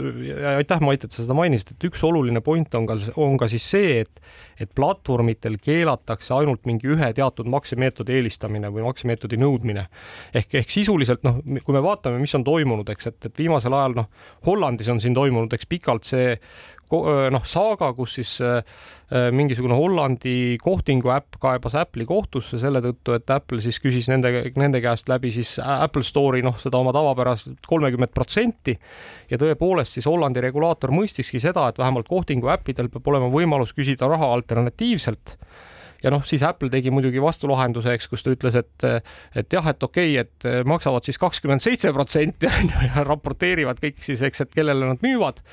[0.56, 3.65] aitäh, Mait, et sa seda mainisid, et üks oluline point on ka, on ka siis
[3.75, 4.23] see, et
[4.63, 9.88] et platvormitel keelatakse ainult mingi ühe teatud maksemeetodi eelistamine või maksemeetodi nõudmine.
[10.34, 13.99] ehk, ehk sisuliselt noh, kui me vaatame, mis on toimunud, eks, et, et viimasel ajal
[14.02, 14.10] noh,
[14.45, 16.38] Hollandis on siin toimunud, eks pikalt see
[16.93, 18.34] noh, saaga, kus siis
[19.11, 24.81] mingisugune Hollandi kohtingu äpp kaebas Apple'i kohtusse selle tõttu, et Apple siis küsis nende, nende
[24.81, 28.77] käest läbi siis Apple Store'i noh, seda oma tavapärast kolmekümmet protsenti.
[29.29, 34.09] ja tõepoolest siis Hollandi regulaator mõistiski seda, et vähemalt kohtingu äppidel peab olema võimalus küsida
[34.09, 35.37] raha alternatiivselt
[36.03, 38.87] ja noh, siis Apple tegi muidugi vastulahenduse, eks, kus ta ütles, et
[39.39, 43.81] et jah, et okei okay,, et maksavad siis kakskümmend seitse protsenti on ju ja raporteerivad
[43.83, 45.43] kõik siis, eks, et kellele nad müüvad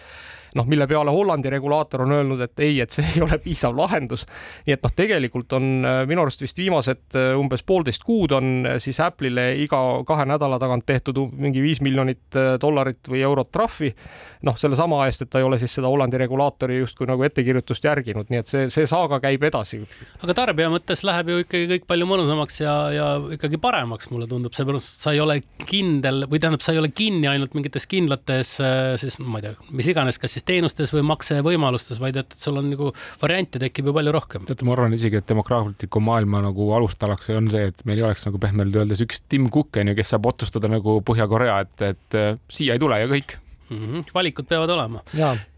[0.58, 4.26] noh, mille peale Hollandi regulaator on öelnud, et ei, et see ei ole piisav lahendus.
[4.66, 5.68] nii et noh, tegelikult on
[6.08, 11.20] minu arust vist viimased umbes poolteist kuud on siis Apple'ile iga kahe nädala tagant tehtud
[11.32, 13.94] mingi viis miljonit dollarit või eurot trahvi.
[14.42, 18.30] noh, sellesama eest, et ta ei ole siis seda Hollandi regulaatori justkui nagu ettekirjutust järginud,
[18.32, 19.82] nii et see, see saaga käib edasi.
[20.24, 24.56] aga tarbija mõttes läheb ju ikkagi kõik palju mõnusamaks ja, ja ikkagi paremaks, mulle tundub,
[24.56, 28.56] seepärast sa ei ole kindel või tähendab, sa ei ole kinni ainult mingites kindlates
[29.00, 32.58] siis ma ei tea, mis iganes, kas siis teenustes või maksevõimalustes, vaid et, et sul
[32.60, 34.46] on nagu variante tekib ju palju rohkem.
[34.48, 38.26] teate, ma arvan isegi, et demokraatliku maailma nagu alustalaks on see, et meil ei oleks
[38.28, 42.20] nagu pehmelt öeldes üks Tim Cook on ju, kes saab otsustada nagu Põhja-Korea, et, et
[42.52, 43.38] siia ei tule ja kõik
[43.70, 43.86] mm.
[43.86, 44.12] -hmm.
[44.14, 45.04] valikud peavad olema.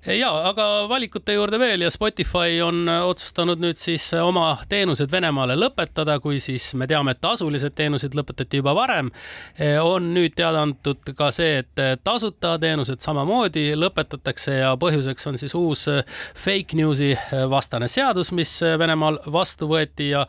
[0.07, 5.11] Ja aga valikute juurde veel ja Spotify on äh, otsustanud nüüd siis äh, oma teenused
[5.13, 9.13] Venemaale lõpetada, kui siis me teame, et tasulised teenused lõpetati juba varem.
[9.61, 15.39] Äh, on nüüd teada antud ka see, et tasuta teenused samamoodi lõpetatakse ja põhjuseks on
[15.39, 15.87] siis uus
[16.39, 17.13] fake news'i
[17.51, 20.25] vastane seadus, mis Venemaal vastu võeti ja,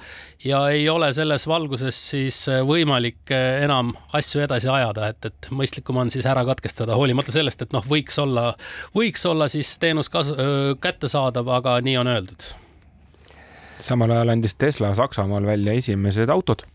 [0.45, 6.13] ja ei ole selles valguses siis võimalik enam asju edasi ajada, et, et mõistlikum on
[6.13, 8.51] siis ära katkestada, hoolimata sellest, et noh, võiks olla,
[8.95, 10.35] võiks olla siis teenus kasu,
[10.81, 12.49] kättesaadav, aga nii on öeldud.
[13.79, 16.65] samal ajal andis Tesla Saksamaal välja esimesed autod.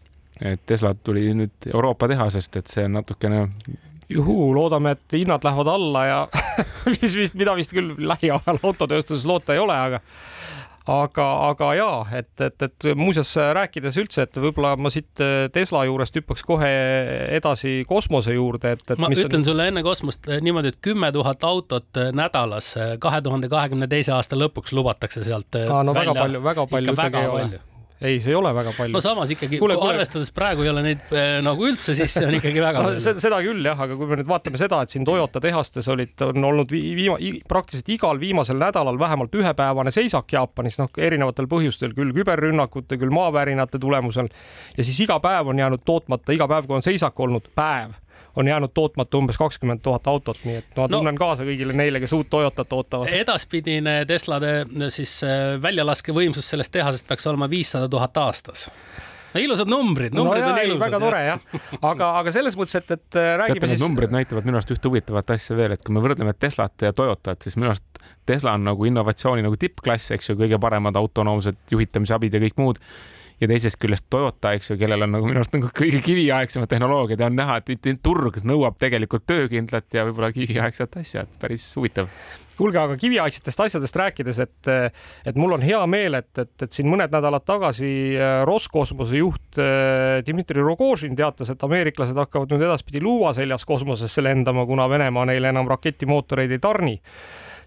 [0.45, 3.49] et Tesla tuli nüüd Euroopa tehasest, et see natukene
[4.09, 6.29] juhuu, loodame, et hinnad lähevad alla ja
[7.03, 10.01] mis vist, mida vist küll lähiajal autotööstuses loota ei ole, aga
[10.89, 15.85] aga, aga ja et, et, et muuseas rääkides üldse, et võib-olla ma siit äh, Tesla
[15.89, 16.71] juurest hüppaks kohe
[17.37, 18.99] edasi kosmose juurde, et, et.
[19.01, 19.47] ma ütlen on...
[19.51, 24.15] sulle enne kosmost äh, niimoodi, et kümme tuhat autot äh, nädalas kahe tuhande kahekümne teise
[24.17, 25.61] aasta lõpuks lubatakse sealt.
[25.61, 26.15] aa, no välja.
[26.15, 27.49] väga palju, väga palju ikkagi ei ole
[28.01, 28.95] ei, see ei ole väga palju.
[28.95, 32.63] no samas ikkagi, arvestades praegu ei ole neid äh, nagu üldse, siis see on ikkagi
[32.63, 33.19] väga no, palju.
[33.25, 36.49] seda küll jah, aga kui me nüüd vaatame seda, et siin Toyota tehastes olid, on
[36.51, 37.19] olnud viima,
[37.51, 43.81] praktiliselt igal viimasel nädalal vähemalt ühepäevane seisak Jaapanis, noh, erinevatel põhjustel, küll küberrünnakute, küll maavärinate
[43.83, 44.31] tulemusel
[44.77, 47.97] ja siis iga päev on jäänud tootmata, iga päev, kui on seisak olnud, päev
[48.39, 51.75] on jäänud tootmata umbes kakskümmend tuhat autot, nii et no, ma tunnen no, kaasa kõigile
[51.77, 53.11] neile, kes uut Toyotat ootavad.
[53.19, 54.53] edaspidine Teslade
[54.95, 58.69] siis äh, väljalaskevõimsus sellest tehasest peaks olema viissada tuhat aastas
[59.35, 60.85] no ilusad numbrid, numbrid no, on ilusad.
[60.87, 61.45] väga tore jah,
[61.81, 63.85] aga, aga selles mõttes, et, et äh, räägime Teate, siis.
[63.85, 67.43] numbrid näitavad minu arust ühte huvitavat asja veel, et kui me võrdleme Teslat ja Toyotat,
[67.45, 72.17] siis minu arust Tesla on nagu innovatsiooni nagu tippklass, eks ju, kõige paremad autonoomsed juhitamise
[72.17, 72.83] abid ja kõik muud
[73.41, 77.23] ja teisest küljest Toyota, eks ju, kellel on nagu minu arust nagu kõige kiviaegsemad tehnoloogiad
[77.23, 82.11] ja on näha, et turg nõuab tegelikult töökindlat ja võib-olla kiviaegset asja, et päris huvitav.
[82.59, 84.71] Kuulge, aga kiviaegsetest asjadest rääkides, et,
[85.31, 89.61] et mul on hea meel, et, et, et siin mõned nädalad tagasi äh, Roskosmose juht
[89.63, 95.29] äh, Dmitri Rogožin teatas, et ameeriklased hakkavad nüüd edaspidi luua seljas kosmosesse lendama, kuna Venemaa
[95.31, 96.97] neile enam raketimootoreid ei tarni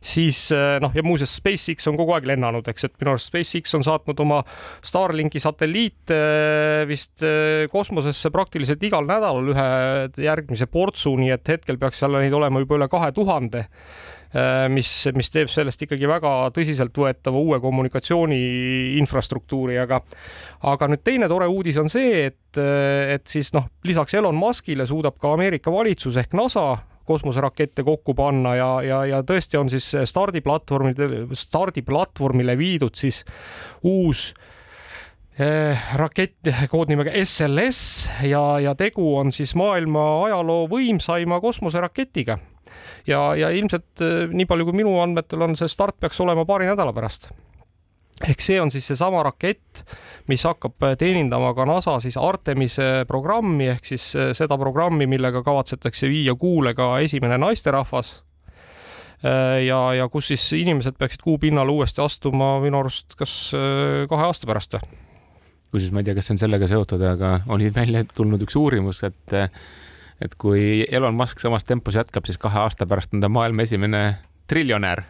[0.01, 3.77] siis eh, noh, ja muuseas SpaceX on kogu aeg lennanud, eks, et minu arust SpaceX
[3.77, 4.41] on saatnud oma
[4.85, 9.67] Starlinki satelliite eh, vist eh, kosmosesse praktiliselt igal nädalal ühe
[10.25, 13.67] järgmise portsu, nii et hetkel peaks seal neid olema juba üle kahe tuhande
[14.71, 18.37] mis, mis teeb sellest ikkagi väga tõsiseltvõetava uue kommunikatsiooni
[19.01, 19.97] infrastruktuuri, aga
[20.71, 25.19] aga nüüd teine tore uudis on see, et, et siis noh, lisaks Elon Muskile suudab
[25.19, 26.63] ka Ameerika valitsus ehk NASA
[27.05, 33.23] kosmoserakette kokku panna ja, ja, ja tõesti on siis stardiplatvormidel, stardiplatvormile viidud siis
[33.87, 34.31] uus
[35.39, 37.83] eh, rakett koodnimega SLS
[38.29, 42.37] ja, ja tegu on siis maailma ajaloo võimsaima kosmoseraketiga.
[43.07, 46.69] ja, ja ilmselt eh, nii palju, kui minu andmetel on, see start peaks olema paari
[46.69, 47.31] nädala pärast
[48.29, 49.83] ehk see on siis seesama rakett,
[50.29, 56.09] mis hakkab teenindama ka NASA siis Artemise programmi ehk siis eh, seda programmi, millega kavatsetakse
[56.11, 58.19] viia kuule ka esimene naisterahvas.
[59.21, 63.51] Ja, ja kus siis inimesed peaksid kuu pinnale uuesti astuma minu arust kas
[64.09, 64.95] kahe aasta pärast või?
[65.71, 69.03] kusjuures ma ei tea, kas see on sellega seotud, aga oli välja tulnud üks uurimus,
[69.07, 69.37] et
[70.21, 74.01] et kui Elon Musk samas tempos jätkab, siis kahe aasta pärast on ta maailma esimene
[74.51, 75.01] triljonär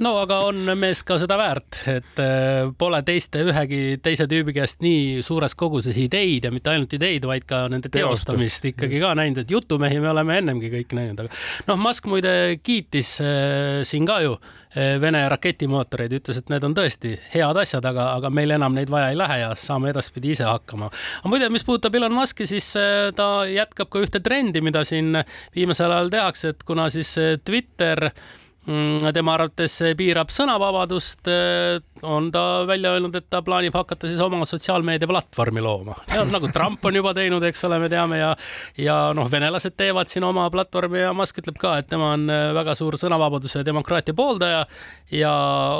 [0.00, 4.80] no aga on mees ka seda väärt, et äh, pole teiste ühegi teise tüübi käest
[4.84, 9.42] nii suures koguses ideid ja mitte ainult ideid, vaid ka nende teostamist ikkagi ka näinud,
[9.42, 12.34] et jutumehi me oleme ennemgi kõik näinud, aga noh, Musk muide
[12.64, 17.84] kiitis äh, siin ka ju äh, Vene raketimootoreid, ütles, et need on tõesti head asjad,
[17.92, 20.90] aga, aga meil enam neid vaja ei lähe ja saame edaspidi ise hakkama.
[21.20, 25.12] aga muide, mis puudutab Elon Musk'i, siis äh, ta jätkab ka ühte trendi, mida siin
[25.56, 31.28] viimasel ajal tehakse, et kuna siis äh, Twitter Mm, tema arvates piirab sõnavabadust,
[32.02, 35.96] on ta välja öelnud, et ta plaanib hakata siis oma sotsiaalmeedia platvormi looma.
[36.30, 38.30] nagu Trump on juba teinud, eks ole, me teame ja,
[38.78, 42.74] ja noh, venelased teevad siin oma platvormi ja Musk ütleb ka, et tema on väga
[42.78, 44.64] suur sõnavabaduse ja demokraatia pooldaja
[45.12, 45.32] ja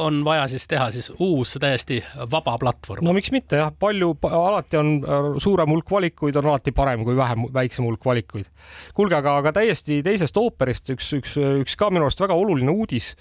[0.05, 3.05] on vaja siis teha siis uus täiesti vaba platvorm.
[3.05, 4.93] no miks mitte jah, palju, alati on
[5.39, 8.51] suurem hulk valikuid on alati parem kui vähem, väiksem hulk valikuid.
[8.95, 13.13] kuulge, aga, aga täiesti teisest ooperist üks, üks, üks ka minu arust väga oluline uudis,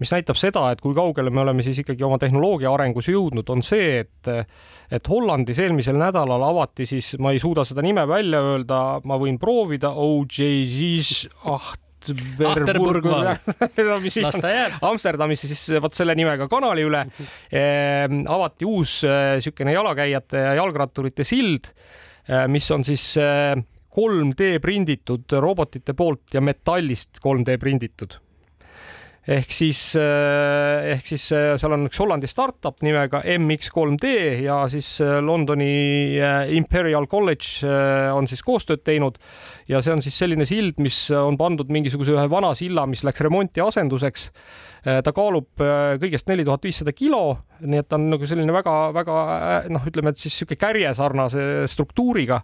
[0.00, 3.62] mis näitab seda, et kui kaugele me oleme siis ikkagi oma tehnoloogia arengus jõudnud, on
[3.64, 4.32] see, et
[4.94, 9.40] et Hollandis eelmisel nädalal avati siis, ma ei suuda seda nime välja öelda, ma võin
[9.42, 13.06] proovida, OJZ aht Achterburg
[14.42, 14.74] ta jääb.
[14.84, 17.04] Amsterdamis siis vot selle nimega kanali üle.
[17.48, 23.54] Eh, avati uus niisugune eh, jalakäijate ja jalgratturite sild eh,, mis on siis eh,
[23.94, 28.18] 3D prinditud robotite poolt ja metallist 3D prinditud
[29.24, 34.10] ehk siis, äh, ehk siis äh, seal on üks Hollandi startup nimega MX3D
[34.44, 36.18] ja siis äh, Londoni
[36.56, 37.72] Imperial College
[38.12, 39.16] on siis koostööd teinud
[39.70, 43.24] ja see on siis selline sild, mis on pandud mingisuguse ühe vana silla, mis läks
[43.24, 44.30] remonti asenduseks.
[44.84, 45.62] ta kaalub
[46.00, 49.14] kõigest neli tuhat viissada kilo, nii et ta on nagu selline väga-väga
[49.72, 52.42] noh, ütleme, et siis niisugune kärjesarnase struktuuriga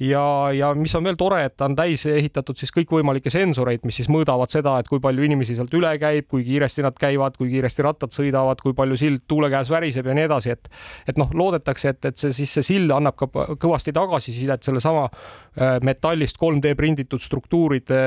[0.00, 3.98] ja, ja mis on veel tore, et ta on täis ehitatud siis kõikvõimalikke sensoreid, mis
[4.00, 7.50] siis mõõdavad seda, et kui palju inimesi sealt üle käib, kui kiiresti nad käivad, kui
[7.52, 10.70] kiiresti rattad sõidavad, kui palju sild tuule käes väriseb ja nii edasi, et
[11.08, 15.78] et noh, loodetakse, et, et see siis see sild annab ka kõvasti tagasisidet sellesama äh,
[15.86, 18.00] metallist 3D prinditud struktuuride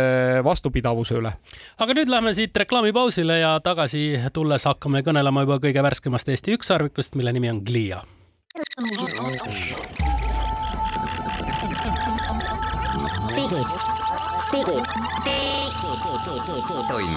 [0.46, 1.34] vastupidavuse üle.
[1.78, 7.16] aga nüüd läheme siit reklaamipausile ja tagasi tulles hakkame kõnelema juba kõige värskemast Eesti ükssarvikust,
[7.20, 8.04] mille nimi on Glia.
[13.42, 13.66] Digid,
[14.52, 14.86] digid,
[16.54, 17.14] digitund,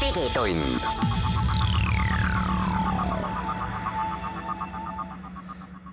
[0.00, 0.80] digitund.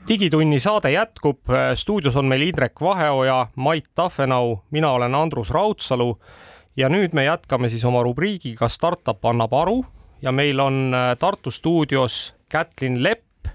[0.08, 1.40] digitunni saade jätkub,
[1.76, 6.18] stuudios on meil Indrek Vaheoja, Mait Tafenau, mina olen Andrus Raudsalu.
[6.78, 9.86] Ja nüüd me jätkame siis oma rubriigiga Startup annab aru.
[10.22, 13.48] Ja meil on äh, Tartu stuudios Kätlin Lepp,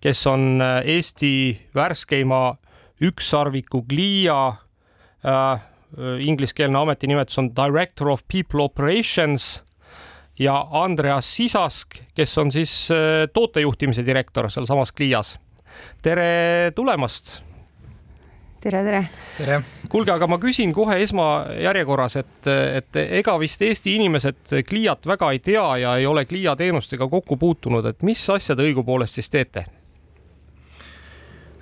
[0.00, 2.56] kes on äh, Eesti värskeima
[3.00, 4.67] ükssarviku Glia
[5.28, 5.60] äh,
[6.20, 9.62] ingliskeelne ametinimetus on Director of People Operations
[10.38, 15.38] ja Andreas Sisask, kes on siis äh, tootejuhtimise direktor sealsamas Glias.
[16.02, 17.42] tere tulemast
[18.60, 19.02] tere, tere.
[19.36, 19.62] tere.
[19.88, 25.38] kuulge, aga ma küsin kohe esmajärjekorras, et, et ega vist Eesti inimesed Gliat väga ei
[25.38, 29.66] tea ja ei ole Glia teenustega kokku puutunud, et mis asja te õigupoolest siis teete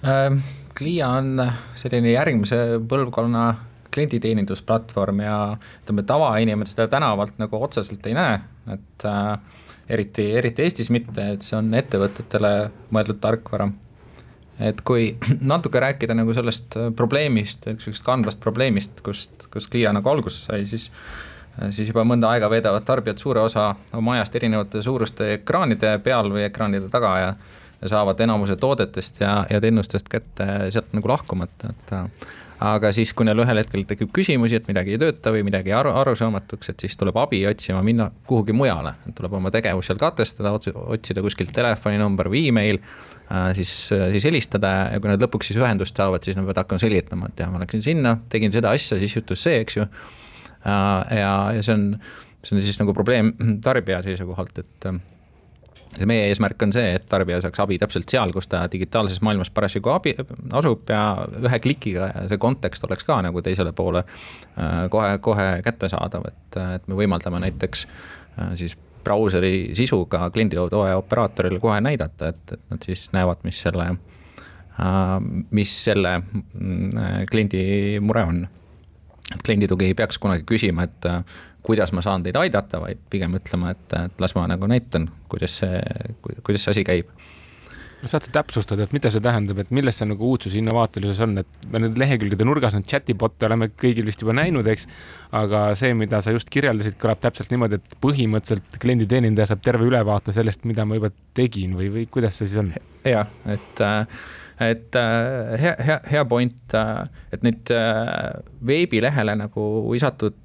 [0.05, 0.40] ähm,?
[0.76, 1.40] Glia on
[1.78, 2.58] selline järgmise
[2.88, 3.46] põlvkonna
[3.96, 8.40] klienditeenindusplatvorm ja ütleme, tavainimene seda tänavalt nagu otseselt ei näe,
[8.74, 12.52] et äh, eriti, eriti Eestis mitte, et see on ettevõtetele
[12.92, 13.70] mõeldud tarkvara.
[14.60, 15.16] et kui
[15.52, 20.90] natuke rääkida nagu sellest probleemist, niisugusest kandvast probleemist, kust, kust Glia nagu alguse sai, siis
[21.72, 26.44] siis juba mõnda aega veedavad tarbijad suure osa oma ajast erinevate suuruste ekraanide peal või
[26.44, 27.30] ekraanide taga ja
[27.84, 31.94] saavad enamuse toodetest ja, ja teenustest kätte sealt nagu lahkumata, et
[32.64, 35.92] aga siis, kui neil ühel hetkel tekib küsimusi, et midagi ei tööta või midagi aru,
[36.00, 41.24] arusaamatuks, et siis tuleb abi otsima minna kuhugi mujale, tuleb oma tegevus seal katkestada, otsida
[41.24, 42.80] kuskilt telefoninumber või email,
[43.58, 47.32] siis, siis helistada ja kui nad lõpuks siis ühendust saavad, siis nad peavad hakkama selgitama,
[47.32, 49.88] et jah, ma läksin sinna, tegin seda asja, siis juhtus see, eks ju.
[50.64, 51.90] ja, ja see on,
[52.40, 53.34] see on siis nagu probleem
[53.64, 54.88] tarbija seisukohalt, et
[56.04, 59.92] meie eesmärk on see, et tarbija saaks abi täpselt seal, kus ta digitaalses maailmas parasjagu
[59.94, 60.14] abi,
[60.59, 61.02] asub ja
[61.40, 66.59] ühe klikiga ja see kontekst oleks ka nagu teisele poole äh, kohe, kohe kättesaadav, et,
[66.76, 72.85] et me võimaldame näiteks äh, siis brauseri sisuga klienditoe operaatoril kohe näidata, et, et nad
[72.85, 73.88] siis näevad, mis selle,
[74.82, 75.16] äh,
[75.56, 77.64] mis selle mm, kliendi
[78.04, 78.46] mure on.
[79.35, 81.06] et klienditugi ei peaks kunagi küsima, et
[81.66, 85.59] kuidas ma saan teid aidata, vaid pigem ütlema, et, et las ma nagu näitan, kuidas
[85.62, 85.81] see,
[86.46, 87.11] kuidas see asi käib
[88.05, 91.66] saad sa täpsustada, et mida see tähendab, et milles see nagu uudsus innovaatilises on, et
[91.72, 94.87] me nüüd lehekülgede nurgas neid chatibot'e oleme kõigil vist juba näinud, eks.
[95.37, 100.35] aga see, mida sa just kirjeldasid, kõlab täpselt niimoodi, et põhimõtteliselt klienditeenindaja saab terve ülevaate
[100.37, 102.72] sellest, mida ma juba tegin või, või kuidas see siis on?
[103.07, 103.87] jah, et
[104.66, 104.96] et
[105.61, 106.76] hea, hea, hea point,
[107.35, 107.72] et nüüd
[108.70, 110.37] veebilehele nagu visatud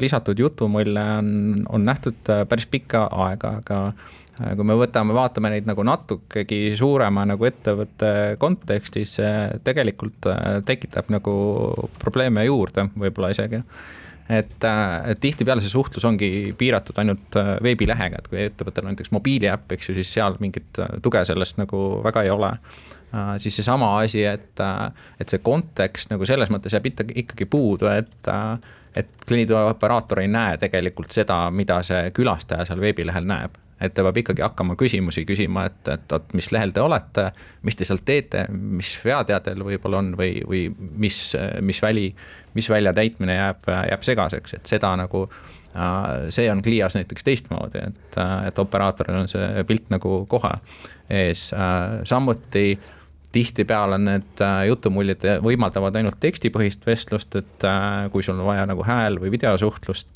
[0.00, 5.52] lisatud jutumulle on, on nähtud äh, päris pikka aega, aga äh, kui me võtame, vaatame
[5.52, 9.18] neid nagu natukegi suurema nagu ettevõtte kontekstis,
[9.66, 11.34] tegelikult äh, tekitab nagu
[12.02, 13.60] probleeme juurde võib-olla isegi.
[14.28, 19.72] et, et tihtipeale see suhtlus ongi piiratud ainult veebilehega, et kui ettevõttel on näiteks mobiiliäpp,
[19.72, 22.54] eks ju, siis seal mingit tuge sellest nagu väga ei ole
[23.38, 24.58] siis seesama asi, et,
[25.20, 28.32] et see kontekst nagu selles mõttes jääb ikkagi puudu, et
[28.96, 33.60] et kliendioperaator ei näe tegelikult seda, mida see külastaja seal veebilehel näeb.
[33.84, 37.24] et ta peab ikkagi hakkama küsimusi küsima, et, et vot mis lehel te olete,
[37.66, 41.18] mis te seal teete, mis vead teil võib-olla on või, või mis,
[41.60, 42.06] mis väli,
[42.54, 45.26] mis välja täitmine jääb, jääb segaseks, et seda nagu
[46.30, 50.52] see on Clias näiteks teistmoodi, et, et operaatoril on see pilt nagu kohe
[51.10, 51.48] ees,
[52.06, 52.68] samuti
[53.34, 57.66] tihtipeale need jutumuljed võimaldavad ainult tekstipõhist vestlust, et
[58.14, 60.14] kui sul on vaja nagu hääl- või videosuhtlust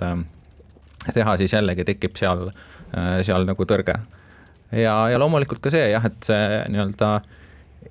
[1.14, 2.60] teha, siis jällegi tekib seal äh,
[2.96, 3.98] Äh, seal nagu tõrge.
[4.72, 7.08] ja, ja loomulikult ka see jah, et see nii-öelda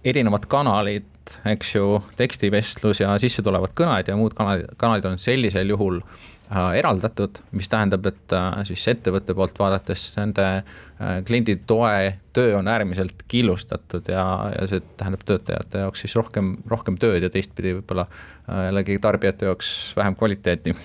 [0.07, 1.05] erinevad kanalid,
[1.45, 7.41] eks ju, tekstivestlus ja sissetulevad kõned ja muud kanalid, kanalid on sellisel juhul äh, eraldatud,
[7.51, 13.25] mis tähendab, et äh, siis ettevõtte poolt vaadates nende äh, kliendi toe töö on äärmiselt
[13.27, 18.69] killustatud ja, ja see tähendab töötajate jaoks siis rohkem, rohkem tööd ja teistpidi võib-olla äh,
[18.69, 20.75] jällegi tarbijate jaoks vähem kvaliteeti.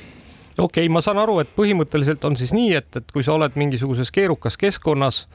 [0.59, 3.55] Okei okay,, ma saan aru, et põhimõtteliselt on siis nii, et, et kui sa oled
[3.57, 5.27] mingisuguses keerukas keskkonnas,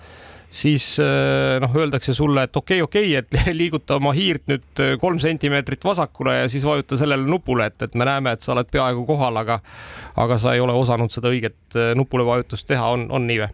[0.52, 4.82] siis äh, noh, öeldakse sulle, et okei okay,, okei okay,, et liiguta oma hiirt nüüd
[4.84, 8.56] äh, kolm sentimeetrit vasakule ja siis vajuta sellele nupule, et, et me näeme, et sa
[8.56, 9.60] oled peaaegu kohal, aga
[10.18, 13.54] aga sa ei ole osanud seda õiget äh, nupule vajutust teha, on, on nii või?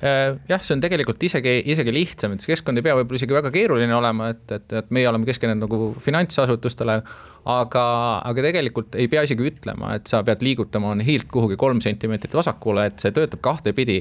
[0.00, 3.50] jah, see on tegelikult isegi, isegi lihtsam, et see keskkond ei pea võib-olla isegi väga
[3.52, 6.94] keeruline olema, et, et, et meie oleme keskendunud nagu finantsasutustele,
[7.52, 7.82] aga,
[8.24, 12.86] aga tegelikult ei pea isegi ütlema, et sa pead liigutama hiilt kuhugi kolm sentimeetrit vasakule,
[12.88, 13.98] et see töötab kahtepidi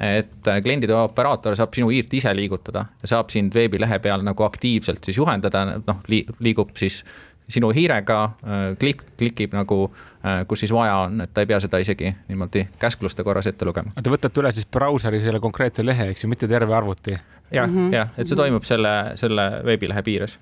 [0.00, 5.04] et kliendide operaator saab sinu hiirt ise liigutada ja saab sind veebilehe peal nagu aktiivselt
[5.04, 7.02] siis juhendada, noh li, liigub siis
[7.50, 9.90] sinu hiirega, äh, klik-, klikib nagu,
[10.24, 13.66] äh, kus siis vaja on, et ta ei pea seda isegi niimoodi käskluste korras ette
[13.66, 13.92] lugema.
[13.98, 17.18] Te võtate üle siis brauseri selle konkreetse lehe, eks ju, mitte terve arvuti?
[17.50, 20.38] jah mm -hmm., jah, et see toimub selle, selle veebilehe piires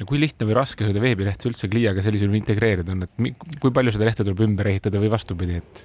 [0.00, 3.70] ja kui lihtne või raske seda veebilehte üldse Cliaga sellisel juhul integreerida on, et kui
[3.70, 5.84] palju seda lehte tuleb ümber ehitada või vastupidi, et?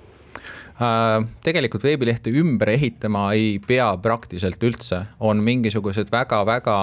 [0.77, 6.75] Äh, tegelikult veebilehte ümber ehitama ei pea praktiliselt üldse, on mingisugused väga-väga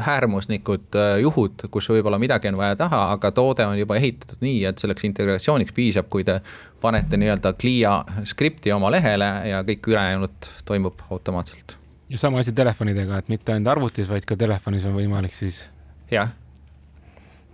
[0.00, 4.62] äärmuslikud äh, juhud, kus võib-olla midagi on vaja taha, aga toode on juba ehitatud nii,
[4.70, 6.38] et selleks integratsiooniks piisab, kui te
[6.80, 7.98] panete nii-öelda Clia
[8.32, 11.76] skripti oma lehele ja kõik ülejäänud toimub automaatselt.
[12.08, 15.66] ja sama asi telefonidega, et mitte ainult arvutis, vaid ka telefonis on võimalik siis?
[16.12, 16.32] jah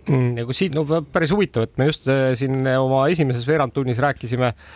[0.09, 0.81] Mm, ja kui siin, no
[1.13, 4.71] päris huvitav, et me just äh, siin oma esimeses veerandtunnis rääkisime äh,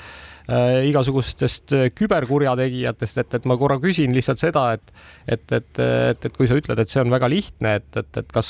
[0.89, 4.93] igasugustest äh, küberkurjategijatest, et, et ma korra küsin lihtsalt seda, et
[5.25, 8.27] et, et, et, et kui sa ütled, et see on väga lihtne, et, et, et
[8.33, 8.49] kas,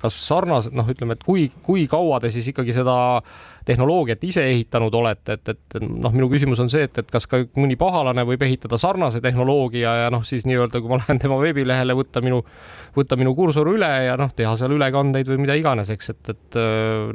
[0.00, 4.44] kas sarnaselt noh, ütleme, et kui, kui kaua te siis ikkagi seda äh, tehnoloogiat ise
[4.50, 8.24] ehitanud olete, et, et noh, minu küsimus on see, et, et kas ka mõni pahalane
[8.28, 12.42] võib ehitada sarnase tehnoloogia ja noh, siis nii-öelda, kui ma lähen tema veebilehele, võtta minu,
[12.96, 16.60] võtta minu kursor üle ja noh, teha seal ülekandeid või mida iganes, eks, et, et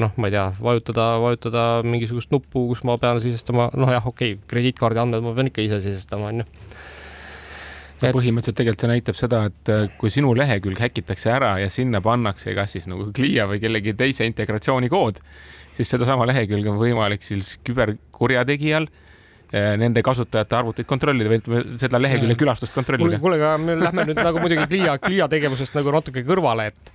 [0.02, 4.36] noh, ma ei tea, vajutada, vajutada mingisugust nuppu, kus ma pean sisestama, noh jah, okei
[4.36, 6.48] okay,, krediitkaardi andmed ma pean ikka ise sisestama, onju
[8.00, 12.56] et põhimõtteliselt tegelikult see näitab seda, et kui sinu lehekülg häkitakse ära ja sinna pannakse
[12.58, 15.20] kas siis nagu Clia või kellegi teise integratsioonikood,
[15.78, 22.38] siis sedasama lehekülge on võimalik siis küberkurjategijal eh, nende kasutajate arvuteid kontrollida või seda lehekülje
[22.40, 23.20] külastust kontrollida.
[23.22, 26.94] kuule, aga me lähme nüüd nagu muidugi Clia, Clia tegevusest nagu natuke kõrvale, et,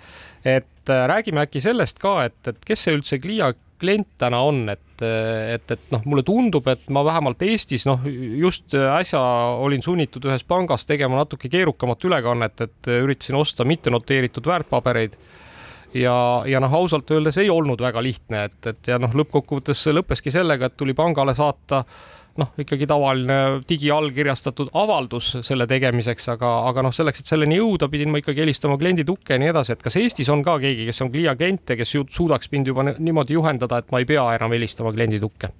[0.61, 4.63] et äh, räägime äkki sellest ka, et, et kes see üldse Clia klient täna on,
[4.73, 8.03] et, et, et noh, mulle tundub, et ma vähemalt Eestis noh,
[8.39, 9.21] just äsja
[9.61, 15.19] olin sunnitud ühes pangas tegema natuke keerukamat ülekannet, et üritasin osta mittenoteeritud väärtpabereid.
[15.95, 16.17] Ja,
[16.51, 20.67] ja noh, ausalt öeldes ei olnud väga lihtne, et, et ja noh, lõppkokkuvõttes lõppeski sellega,
[20.67, 21.85] et tuli pangale saata
[22.41, 28.13] noh, ikkagi tavaline digiallkirjastatud avaldus selle tegemiseks, aga, aga noh, selleks, et selleni jõuda, pidin
[28.13, 31.03] ma ikkagi helistama kliendi tukke ja nii edasi, et kas Eestis on ka keegi, kes
[31.05, 34.55] on Clia klient ja kes suudaks mind juba niimoodi juhendada, et ma ei pea enam
[34.57, 35.53] helistama kliendi tukke?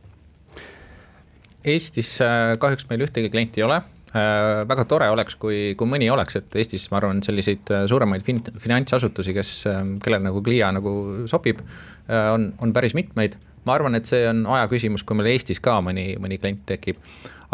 [1.65, 3.81] Eestis äh, kahjuks meil ühtegi klienti ei ole
[4.15, 8.23] Äh, väga tore oleks, kui, kui mõni oleks, et Eestis ma arvan, selliseid äh, suuremaid
[8.23, 9.51] fin-, finantsasutusi, kes,
[10.05, 10.93] kellel nagu Clia nagu
[11.31, 11.65] sobib,
[12.07, 13.35] on, on päris mitmeid.
[13.65, 17.01] Ma arvan, et see on aja küsimus, kui meil Eestis ka mõni, mõni klient tekib.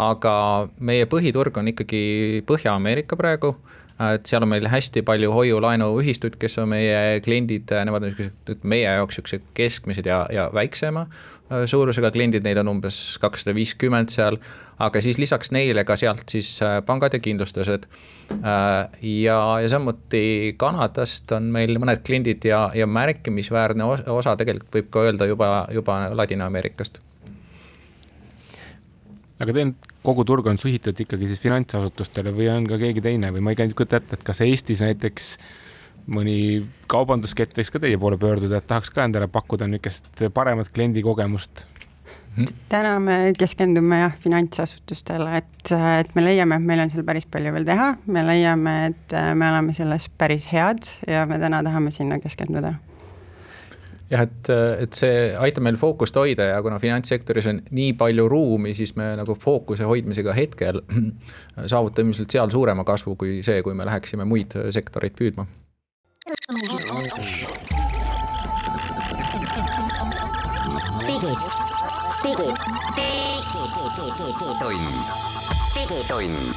[0.01, 0.33] aga
[0.79, 3.55] meie põhiturg on ikkagi Põhja-Ameerika praegu.
[4.01, 8.87] Et seal on meil hästi palju hoiu-laenuühistuid, kes on meie kliendid, nemad on niisugused, meie
[8.87, 11.03] jaoks niisugused keskmised ja, ja väiksema
[11.51, 14.37] Äh, suurusega kliendid, neid on umbes kakssada viiskümmend seal,
[14.81, 17.85] aga siis lisaks neile ka sealt siis äh, pangad ja kindlustused.
[18.31, 24.91] Äh, ja, ja samuti Kanadast on meil mõned kliendid ja, ja märkimisväärne osa tegelikult võib
[24.93, 27.01] ka öelda juba, juba Ladina-Ameerikast
[29.41, 29.73] aga teil
[30.05, 33.73] kogu turg on suhitud ikkagi siis finantsasutustele või on ka keegi teine või ma ei
[33.73, 35.33] kujuta ette, et kas Eestis näiteks
[36.11, 36.37] mõni
[36.89, 41.65] kaubanduskett võiks ka teie poole pöörduda, et tahaks ka endale pakkuda niisugust paremat kliendikogemust
[42.71, 47.51] täna me keskendume jah finantsasutustele, et, et me leiame, et meil on seal päris palju
[47.55, 52.21] veel teha, me leiame, et me oleme selles päris head ja me täna tahame sinna
[52.23, 52.73] keskenduda.
[54.11, 54.49] Jah, et,
[54.83, 59.13] et see aitab meil fookust hoida ja kuna finantssektoris on nii palju ruumi, siis me
[59.15, 60.81] nagu fookuse hoidmisega hetkel
[61.71, 65.47] saavutame ilmselt seal suurema kasvu kui see, kui me läheksime muid sektoreid püüdma.
[72.23, 72.57] Digitund.
[75.75, 76.55] digitund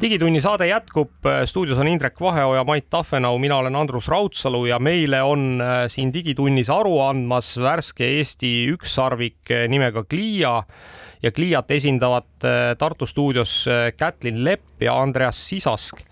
[0.00, 1.10] digitunni saade jätkub,
[1.46, 6.12] stuudios on Indrek Vaheoja, Mait Tahvenau, mina olen Andrus Raudsalu ja meile on äh, siin
[6.12, 10.62] Digitunnis aru andmas värske Eesti ükssarvik äh, nimega Cliia
[11.22, 16.02] ja Cliat esindavad äh, Tartu stuudios Kätlin Lepp ja Andreas Sisask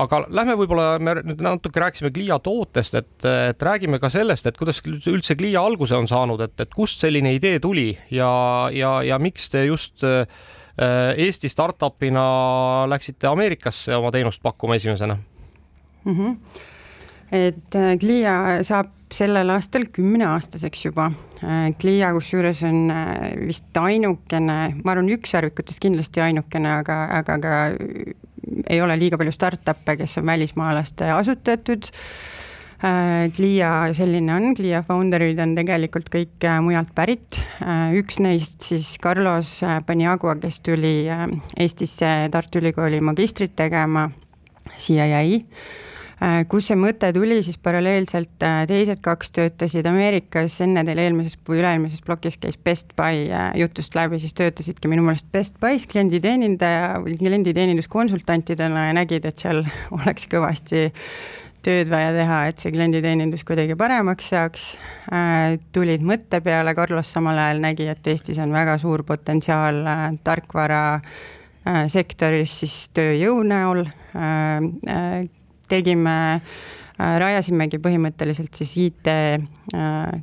[0.00, 4.58] aga lähme võib-olla, me nüüd natuke rääkisime Clio tootest, et, et räägime ka sellest, et
[4.58, 8.30] kuidas üldse Clio alguse on saanud, et, et kust selline idee tuli ja,
[8.74, 10.26] ja, ja miks te just äh,
[11.26, 12.26] Eesti startup'ina
[12.92, 15.16] läksite Ameerikasse oma teenust pakkuma esimesena
[16.04, 16.12] mm?
[16.12, 16.36] -hmm.
[17.32, 21.12] et äh, saab sellel aastal kümneaastaseks juba.
[21.44, 22.92] Äh, kusjuures on
[23.46, 27.52] vist ainukene, ma arvan, ükssarvikutest kindlasti ainukene, aga, aga ka
[28.68, 31.90] ei ole liiga palju startup'e, kes on välismaalaste asutatud.
[32.84, 33.32] Äh,
[33.96, 37.40] selline on, Clia founder'id on tegelikult kõik äh, mujalt pärit.
[37.64, 41.08] Äh, üks neist siis Carlos Paniagua, kes tuli
[41.56, 44.10] Eestisse Tartu Ülikooli magistrit tegema,
[44.76, 45.42] siia jäi
[46.48, 51.60] kus see mõte tuli, siis paralleelselt äh, teised kaks töötasid Ameerikas, enne teil eelmises või
[51.60, 57.02] üle-eelmises plokis käis Best Buy äh, jutust läbi, siis töötasidki minu meelest Best Buy's klienditeenindaja
[57.04, 59.64] või klienditeeninduskonsultantidena ja nägid, et seal
[59.98, 60.88] oleks kõvasti
[61.66, 64.66] tööd vaja teha, et see klienditeenindus kuidagi paremaks saaks
[65.12, 65.60] äh,.
[65.76, 70.82] tulid mõtte peale, Carlos samal ajal nägi, et Eestis on väga suur potentsiaal äh, tarkvara
[70.96, 75.26] äh, sektoris siis tööjõu näol äh,
[75.70, 80.16] tegime, äh, rajasimegi põhimõtteliselt siis IT äh,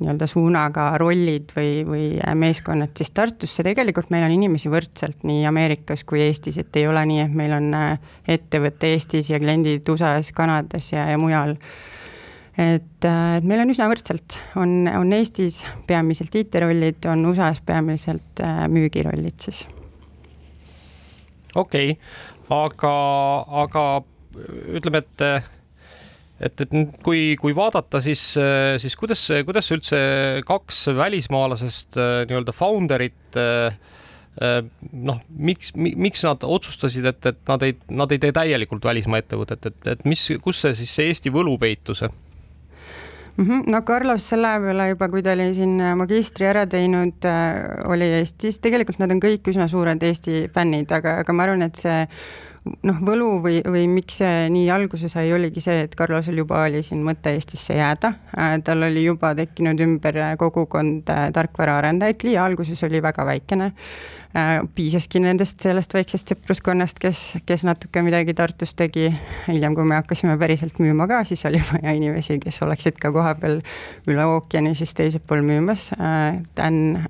[0.00, 2.04] nii-öelda suunaga rollid või, või
[2.40, 7.02] meeskonnad siis Tartusse, tegelikult meil on inimesi võrdselt nii Ameerikas kui Eestis, et ei ole
[7.10, 11.56] nii, et meil on äh, ettevõte Eestis ja kliendid USA-s, Kanadas ja, ja mujal.
[12.56, 19.36] et, et meil on üsna võrdselt, on, on Eestis peamiselt IT-rollid, on USA-s peamiselt müügirollid
[19.48, 19.66] siis.
[21.54, 22.00] okei okay.,
[22.50, 22.94] aga,
[23.62, 23.84] aga
[24.76, 25.24] ütleme, et
[26.40, 26.70] et, et
[27.04, 28.22] kui, kui vaadata, siis,
[28.80, 29.98] siis kuidas, kuidas üldse
[30.48, 33.40] kaks välismaalasest nii-öelda founder'it
[34.40, 39.68] noh, miks, miks nad otsustasid, et, et nad ei, nad ei tee täielikult välismaa ettevõtet,
[39.68, 42.06] et, et mis, kus see siis see Eesti võlu peitus?
[43.40, 43.62] -hmm.
[43.66, 47.26] no Carlos selle peale juba, kui ta oli siin magistri ära teinud,
[47.88, 51.80] oli Eestis, tegelikult nad on kõik üsna suured Eesti fännid, aga, aga ma arvan, et
[51.80, 52.06] see
[52.64, 56.82] noh, võlu või, või miks see nii alguse sai, oligi see, et Carlosel juba oli
[56.84, 58.12] siin mõte Eestisse jääda.
[58.36, 63.70] Äh, tal oli juba tekkinud ümber kogukond äh, tarkvaraarendajaid, Liia alguses oli väga väikene.
[64.36, 69.08] Äh, piisaski nendest, sellest väiksest sõpruskonnast, kes, kes natuke midagi Tartus tegi.
[69.48, 73.58] hiljem, kui me hakkasime päriselt müüma ka, siis oli vaja inimesi, kes oleksid ka kohapeal
[74.10, 75.90] üle ookeani siis teisel pool müümas.
[76.56, 77.00] Dan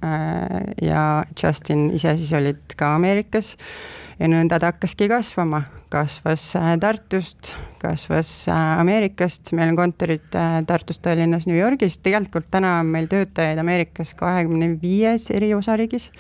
[0.83, 3.57] ja Justin ise siis olid ka Ameerikas
[4.21, 5.63] ja nõnda ta hakkaski kasvama,
[5.93, 12.51] kasvas äh, Tartust, kasvas äh, Ameerikast, meil on kontorid äh, Tartus, Tallinnas, New Yorgis, tegelikult
[12.53, 16.11] täna on meil töötajaid Ameerikas kahekümne viies eri osariigis.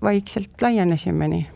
[0.00, 1.46] vaikselt laienesime nii.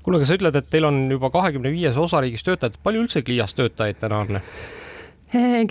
[0.00, 3.52] Kuule, aga sa ütled, et teil on juba kahekümne viies osariigis töötajad, palju üldse Clias
[3.58, 4.40] töötajaid täna on?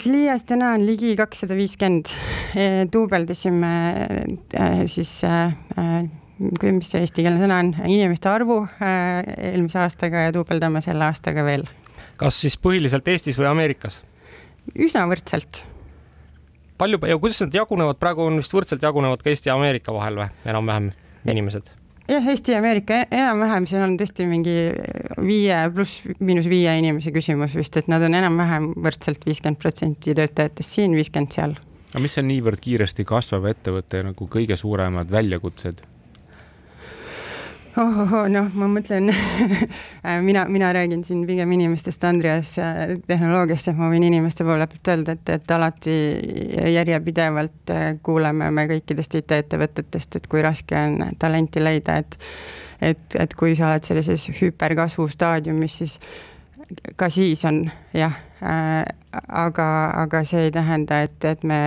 [0.03, 2.14] Clias täna on ligi kakssada viiskümmend,
[2.93, 3.72] duubeldasime
[4.91, 5.16] siis
[6.40, 11.66] mis see eestikeelne sõna on, inimeste arvu äh, eelmise aastaga ja duubeldame selle aastaga veel.
[12.20, 14.00] kas siis põhiliselt Eestis või Ameerikas?
[14.76, 15.64] üsna võrdselt.
[16.80, 20.22] palju ja kuidas nad jagunevad, praegu on vist võrdselt jagunevad ka Eesti ja Ameerika vahel
[20.22, 20.92] või enam-vähem
[21.30, 21.72] inimesed?
[22.10, 24.58] jah, Eesti ja Ameerika enam-vähem, see on tõesti mingi
[25.26, 30.80] viie pluss miinus viie inimese küsimus vist, et nad on enam-vähem võrdselt viiskümmend protsenti töötajatest
[30.80, 31.60] siin, viiskümmend seal.
[31.92, 35.84] aga mis on niivõrd kiiresti kasvava ettevõtte nagu kõige suuremad väljakutsed?
[37.78, 39.09] Ohohoo, noh, ma mõtlen
[40.28, 42.55] mina, mina räägin siin pigem inimestest, Andreas,
[43.07, 45.97] tehnoloogiast, et ma võin inimeste poole pealt öelda, et, et alati
[46.76, 52.17] järjepidevalt kuuleme me kõikidest IT-ettevõtetest, et kui raske on talenti leida, et
[52.80, 55.97] et, et kui sa oled sellises hüperkasvu staadiumis, siis
[56.95, 59.67] ka siis on jah äh,, aga,
[60.05, 61.59] aga see ei tähenda, et, et me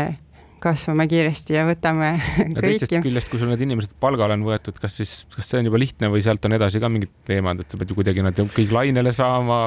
[0.62, 2.60] kasvame kiiresti ja võtame kõiki.
[2.60, 5.82] teisest küljest, kui sul need inimesed palgale on võetud, kas siis, kas see on juba
[5.82, 8.72] lihtne või sealt on edasi ka mingid teemad, et sa pead ju kuidagi nad kõik
[8.74, 9.64] lainele saama?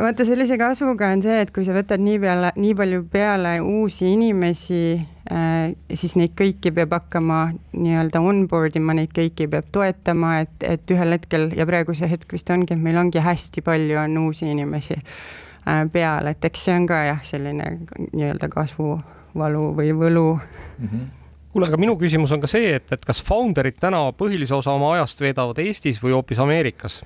[0.00, 4.08] vaata, sellise kasvuga on see, et kui sa võtad nii peale, nii palju peale uusi
[4.14, 7.40] inimesi äh,, siis neid kõiki peab hakkama
[7.74, 12.36] nii-öelda onboard ima, neid kõiki peab toetama, et, et ühel hetkel ja praegu see hetk
[12.36, 16.78] vist ongi, et meil ongi hästi palju on uusi inimesi äh, peal, et eks see
[16.78, 17.72] on ka jah, selline
[18.12, 18.94] nii-öelda kasvu
[19.38, 20.88] valu või võlu mm.
[20.88, 21.14] -hmm
[21.56, 24.90] kuule, aga minu küsimus on ka see, et, et kas founder'id täna põhilise osa oma
[24.92, 26.98] ajast veedavad Eestis või hoopis Ameerikas?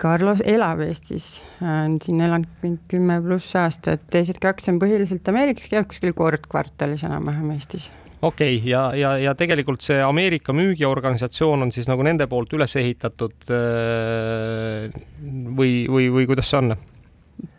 [0.00, 5.90] Carlos elab Eestis, on siin elanud kümme pluss aastat, teised kaks on põhiliselt Ameerikas, käib
[5.92, 7.90] kuskil kord kvartalis enam-vähem Eestis
[8.22, 12.76] okei okay,, ja, ja, ja tegelikult see Ameerika müügiorganisatsioon on siis nagu nende poolt üles
[12.80, 14.88] ehitatud äh,
[15.56, 16.76] või, või, või kuidas see on?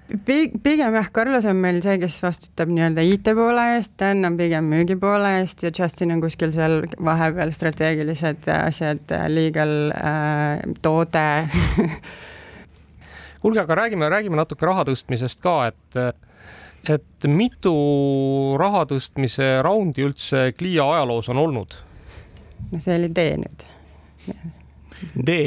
[0.08, 4.70] Pigem jah, Carlos on meil see, kes vastutab nii-öelda IT poole eest, Dan on pigem
[4.72, 11.26] müügipoole eest ja Justin on kuskil seal vahepeal strateegilised asjad, legal äh,, toode
[13.42, 16.00] kuulge, aga räägime, räägime natuke raha tõstmisest ka, et
[16.88, 17.74] et mitu
[18.60, 21.76] raha tõstmise raundi üldse Clia ajaloos on olnud?
[22.72, 23.66] no see oli D nüüd.
[25.28, 25.40] D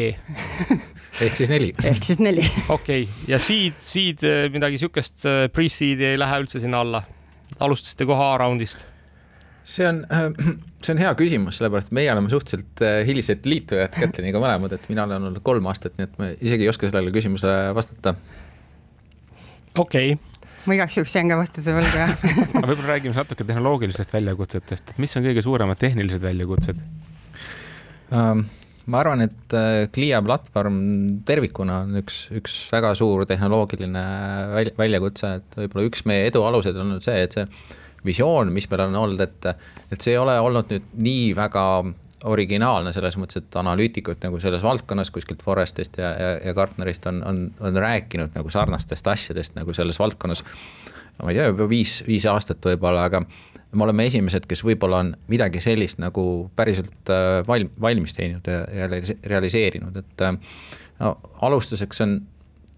[1.19, 1.73] ehk siis neli.
[1.85, 2.45] ehk siis neli.
[2.77, 7.03] okei ja seed, seed eh, midagi siukest, eh, pre-seed'i ei lähe üldse sinna alla?
[7.61, 8.85] alustasite kohe A-raundist?
[9.67, 10.03] see on,
[10.85, 14.87] see on hea küsimus, sellepärast et meie oleme suhteliselt eh, hilised liitujad Kätliniga mõlemad, et
[14.93, 18.15] mina olen olnud kolm aastat, nii et ma isegi ei oska sellele küsimusele vastata.
[19.75, 20.39] okei okay
[20.69, 22.15] ma igaks juhuks jään ka vastuse võlgu, jah
[22.57, 26.83] aga võib-olla räägime natuke tehnoloogilistest väljakutsetest, et mis on kõige suuremad tehnilised väljakutsed
[28.13, 28.47] um,?
[28.87, 30.79] Ma arvan, et äh, platvorm
[31.27, 34.05] tervikuna on üks, üks väga suur tehnoloogiline
[34.55, 37.47] välja, väljakutse, et võib-olla üks meie edu aluseid on olnud see, et see
[38.05, 39.51] visioon, mis meil on olnud, et,
[39.93, 41.65] et see ei ole olnud nüüd nii väga
[42.29, 47.23] originaalne selles mõttes, et analüütikud nagu selles valdkonnas kuskilt Forestist ja, ja, ja Gartnerist on,
[47.27, 50.45] on, on rääkinud nagu sarnastest asjadest nagu selles valdkonnas.
[51.23, 53.23] Ma ei tea, juba viis, viis aastat võib-olla, aga
[53.73, 56.25] me oleme esimesed, kes võib-olla on midagi sellist nagu
[56.59, 58.89] päriselt äh, valm-, valmis teinud ja
[59.31, 60.59] realiseerinud, et äh,
[61.03, 61.15] no,
[61.47, 62.19] alustuseks on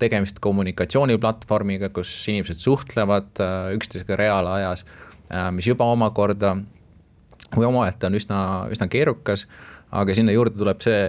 [0.03, 4.87] tegemist kommunikatsiooniplatvormiga, kus inimesed suhtlevad äh, üksteisega reaalajas,
[5.57, 6.51] mis juba omakorda
[7.55, 8.39] või omaette on üsna,
[8.73, 9.47] üsna keerukas,
[9.89, 11.07] aga sinna juurde tuleb see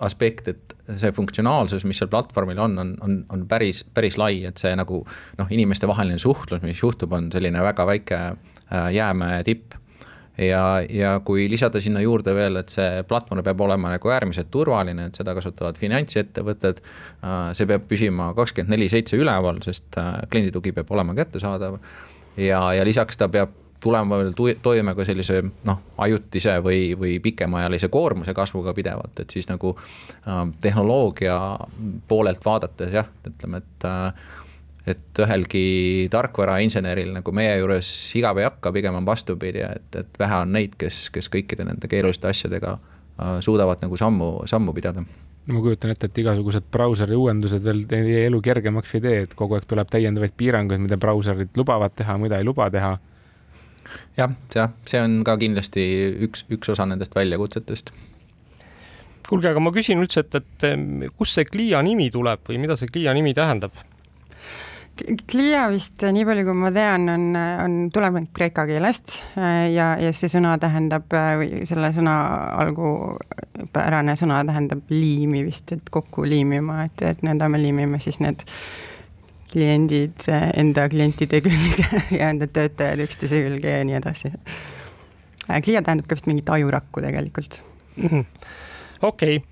[0.00, 4.58] aspekt, et see funktsionaalsus, mis seal platvormil on, on, on, on päris, päris lai, et
[4.58, 5.04] see nagu
[5.38, 8.22] noh, inimestevaheline suhtlus, mis juhtub, on selline väga väike
[8.72, 9.72] Äh, jäämäe tipp
[10.38, 15.10] ja, ja kui lisada sinna juurde veel, et see platvorm peab olema nagu äärmiselt turvaline,
[15.10, 16.80] et seda kasutavad finantsettevõtted.
[17.20, 21.76] Äh, see peab püsima kakskümmend neli seitse üleval, sest äh, klienditugi peab olema kättesaadav.
[22.36, 23.52] ja, ja lisaks ta peab
[23.82, 29.48] tulema veel toime ka sellise noh, ajutise või, või pikemaajalise koormuse kasvuga pidevalt, et siis
[29.50, 31.38] nagu äh, tehnoloogia
[32.08, 34.30] poolelt vaadates jah, ütleme, et äh,
[34.86, 40.40] et ühelgi tarkvarainseneril nagu meie juures igav ei hakka, pigem on vastupidi, et, et vähe
[40.42, 45.04] on neid, kes, kes kõikide nende keeruliste asjadega äh, suudavad nagu sammu, sammu pidada
[45.50, 49.56] ma kujutan ette, et igasugused brauseri uuendused veel teie elu kergemaks ei tee, et kogu
[49.56, 52.92] aeg tuleb täiendavaid piiranguid, mida brauserid lubavad teha, mida ei luba teha.
[54.18, 55.84] Jah, jah, see on ka kindlasti
[56.28, 57.94] üks, üks osa nendest väljakutsetest.
[59.28, 62.90] kuulge, aga ma küsin üldse, et, et kust see Clia nimi tuleb või mida see
[62.92, 63.72] Clia nimi tähendab?
[65.30, 70.10] Clia vist, nii palju kui ma tean, on, on, tuleb kreeka keelest äh, ja, ja
[70.12, 72.14] see sõna tähendab, äh, või selle sõna
[72.60, 78.44] algupärane sõna tähendab liimi vist, et kokku liimima, et, et nõnda me liimime siis need
[79.52, 81.88] kliendid äh, enda klientide külge
[82.18, 84.32] ja enda töötajad üksteise külge ja nii edasi.
[85.62, 87.60] Clia tähendab ka vist mingit ajurakku tegelikult.
[87.96, 88.24] Mhm.
[89.04, 89.42] okei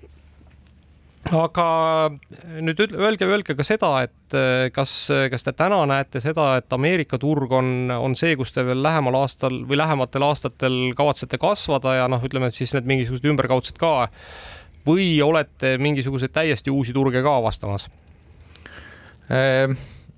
[1.29, 1.65] aga
[2.63, 4.93] nüüd öelge, öelge ka seda, et eh, kas,
[5.31, 9.19] kas te täna näete seda, et Ameerika turg on, on see, kus te veel lähemal
[9.21, 14.09] aastal või lähematel aastatel kavatsete kasvada ja noh, ütleme siis need mingisugused ümberkaudsed ka
[14.87, 17.87] või olete mingisuguseid täiesti uusi turge ka avastamas?
[19.29, 19.75] Ehm,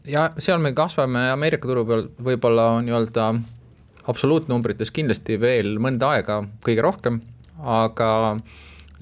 [0.07, 3.27] ja seal me kasvame Ameerika turu peal võib-olla nii-öelda
[4.11, 7.21] absoluutnumbrites kindlasti veel mõnda aega kõige rohkem,
[7.63, 8.09] aga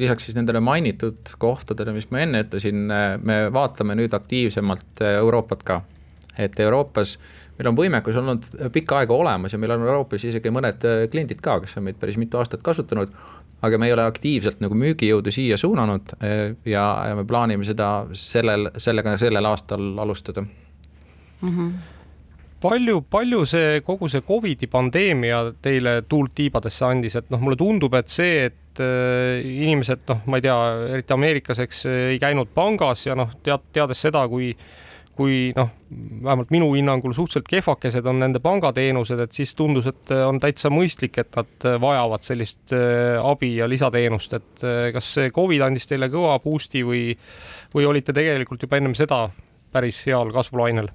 [0.02, 2.86] lisaks siis nendele mainitud kohtadele, mis ma enne ütlesin,
[3.22, 5.82] me vaatame nüüd aktiivsemalt Euroopat ka.
[6.38, 7.18] et Euroopas
[7.58, 11.60] meil on võimekus olnud pikka aega olemas ja meil on Euroopas isegi mõned kliendid ka,
[11.60, 13.12] kes on meid päris mitu aastat kasutanud
[13.62, 16.16] aga me ei ole aktiivselt nagu müügijõudu siia suunanud
[16.66, 21.50] ja, ja me plaanime seda sellel, sellega sellel aastal alustada mm.
[21.50, 21.74] -hmm
[22.62, 27.96] palju, palju see kogu see Covidi pandeemia teile tuult tiibadesse andis, et noh, mulle tundub,
[27.98, 30.58] et see, et äh, inimesed noh, ma ei tea,
[30.98, 34.54] eriti Ameerikas, eks ei käinud pangas ja noh, tead, teades seda, kui
[35.18, 35.70] kui noh,
[36.24, 41.20] vähemalt minu hinnangul suhteliselt kehvakesed on nende pangateenused, et siis tundus, et on täitsa mõistlik,
[41.22, 46.10] et nad vajavad sellist äh, abi ja lisateenust, et äh, kas see Covid andis teile
[46.14, 47.12] kõva boost'i või,
[47.76, 49.28] või olite tegelikult juba ennem seda
[49.72, 50.92] päris heal kasvulainel?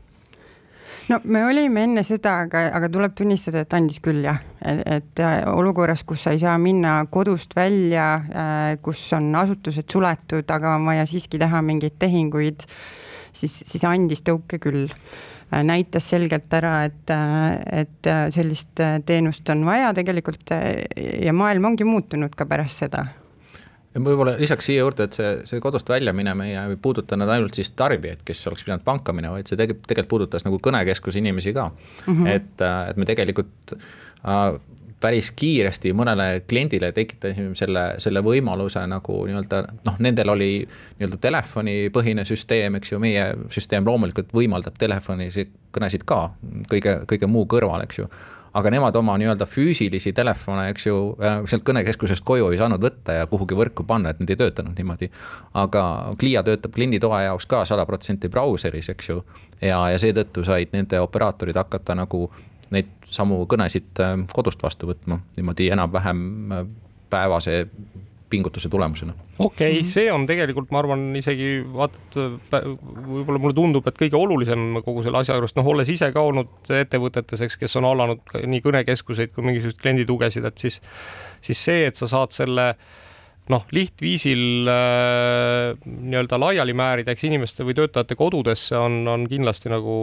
[1.09, 6.03] no me olime enne seda, aga, aga tuleb tunnistada, et andis küll jah, et olukorras,
[6.09, 11.07] kus sa ei saa minna kodust välja, äh, kus on asutused suletud, aga on vaja
[11.09, 12.67] siiski teha mingeid tehinguid,
[13.37, 19.67] siis, siis andis tõuke küll äh, näitas selgelt ära, et, äh, et sellist teenust on
[19.69, 20.57] vaja tegelikult
[20.97, 23.07] ja maailm ongi muutunud ka pärast seda
[23.97, 27.73] ja võib-olla lisaks siia juurde, et see, see kodust välja minemine ei puudutanud ainult siis
[27.79, 31.71] tarbijaid, kes oleks pidanud panka minema, vaid see tegelikult, tegelikult puudutas nagu kõnekeskuse inimesi ka
[31.71, 32.13] mm.
[32.13, 32.33] -hmm.
[32.35, 34.45] et, äh, et me tegelikult äh,
[35.01, 42.25] päris kiiresti mõnele kliendile tekitasime selle, selle võimaluse nagu nii-öelda noh, nendel oli nii-öelda telefonipõhine
[42.29, 46.23] süsteem, eks ju, meie süsteem loomulikult võimaldab telefonisid, kõnesid ka
[46.71, 48.09] kõige, kõige muu kõrval, eks ju
[48.57, 53.19] aga nemad oma nii-öelda füüsilisi telefone, eks ju, äh, sealt kõnekeskusest koju ei saanud võtta
[53.19, 55.11] ja kuhugi võrku panna, et need ei töötanud niimoodi.
[55.55, 55.83] aga
[56.21, 59.25] Clia töötab klienditoe jaoks ka sada protsenti brauseris, eks ju,
[59.61, 62.31] ja, ja seetõttu said nende operaatorid hakata nagu
[62.75, 66.67] neid samu kõnesid äh, kodust vastu võtma niimoodi enam-vähem äh,
[67.11, 67.65] päevase
[68.31, 69.13] pingutuse tulemusena.
[69.39, 69.91] okei okay, mm, -hmm.
[69.91, 75.21] see on tegelikult, ma arvan, isegi vaata, võib-olla mulle tundub, et kõige olulisem kogu selle
[75.23, 79.47] asja juures, noh, olles ise ka olnud ettevõtetes, eks, kes on hallanud nii kõnekeskuseid kui
[79.47, 80.81] mingisuguseid klienditugesid, et siis,
[81.41, 82.75] siis see, et sa saad selle
[83.53, 89.99] noh, lihtviisil äh, nii-öelda laiali määrida, eks inimeste või töötajate kodudesse on, on kindlasti nagu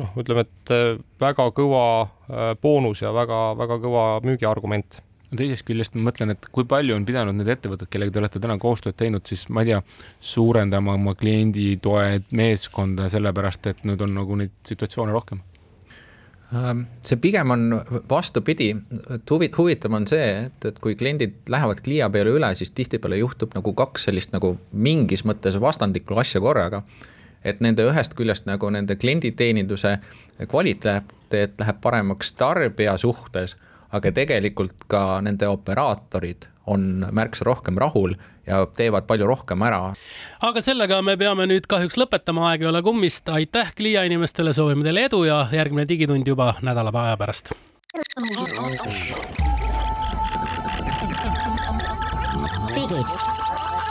[0.00, 0.74] noh, ütleme, et
[1.20, 5.00] väga kõva äh, boonus ja väga-väga kõva müügiargument
[5.36, 8.56] teisest küljest ma mõtlen, et kui palju on pidanud need ettevõtted, kellega te olete täna
[8.58, 9.78] koostööd teinud, siis ma ei tea,
[10.32, 15.44] suurendama oma kliendi toe meeskonda, sellepärast et nüüd on nagu neid situatsioone rohkem?
[16.54, 17.80] Ähm, see pigem on
[18.10, 18.72] vastupidi,
[19.14, 23.20] et huvi, huvitav on see, et, et kui kliendid lähevad Clia peale üle, siis tihtipeale
[23.20, 26.82] juhtub nagu kaks sellist nagu mingis mõttes vastandlikku asja korraga.
[27.44, 29.94] et nende ühest küljest nagu nende klienditeeninduse
[30.48, 33.56] kvaliteet läheb paremaks tarbija suhtes
[33.96, 38.14] aga tegelikult ka nende operaatorid on märksa rohkem rahul
[38.46, 39.94] ja teevad palju rohkem ära.
[40.40, 43.28] aga sellega me peame nüüd kahjuks lõpetama, aeg ei ole kummist.
[43.28, 47.52] aitäh Clia inimestele, soovime teile edu ja järgmine digitund juba nädala aja pärast.
[52.74, 53.02] digi,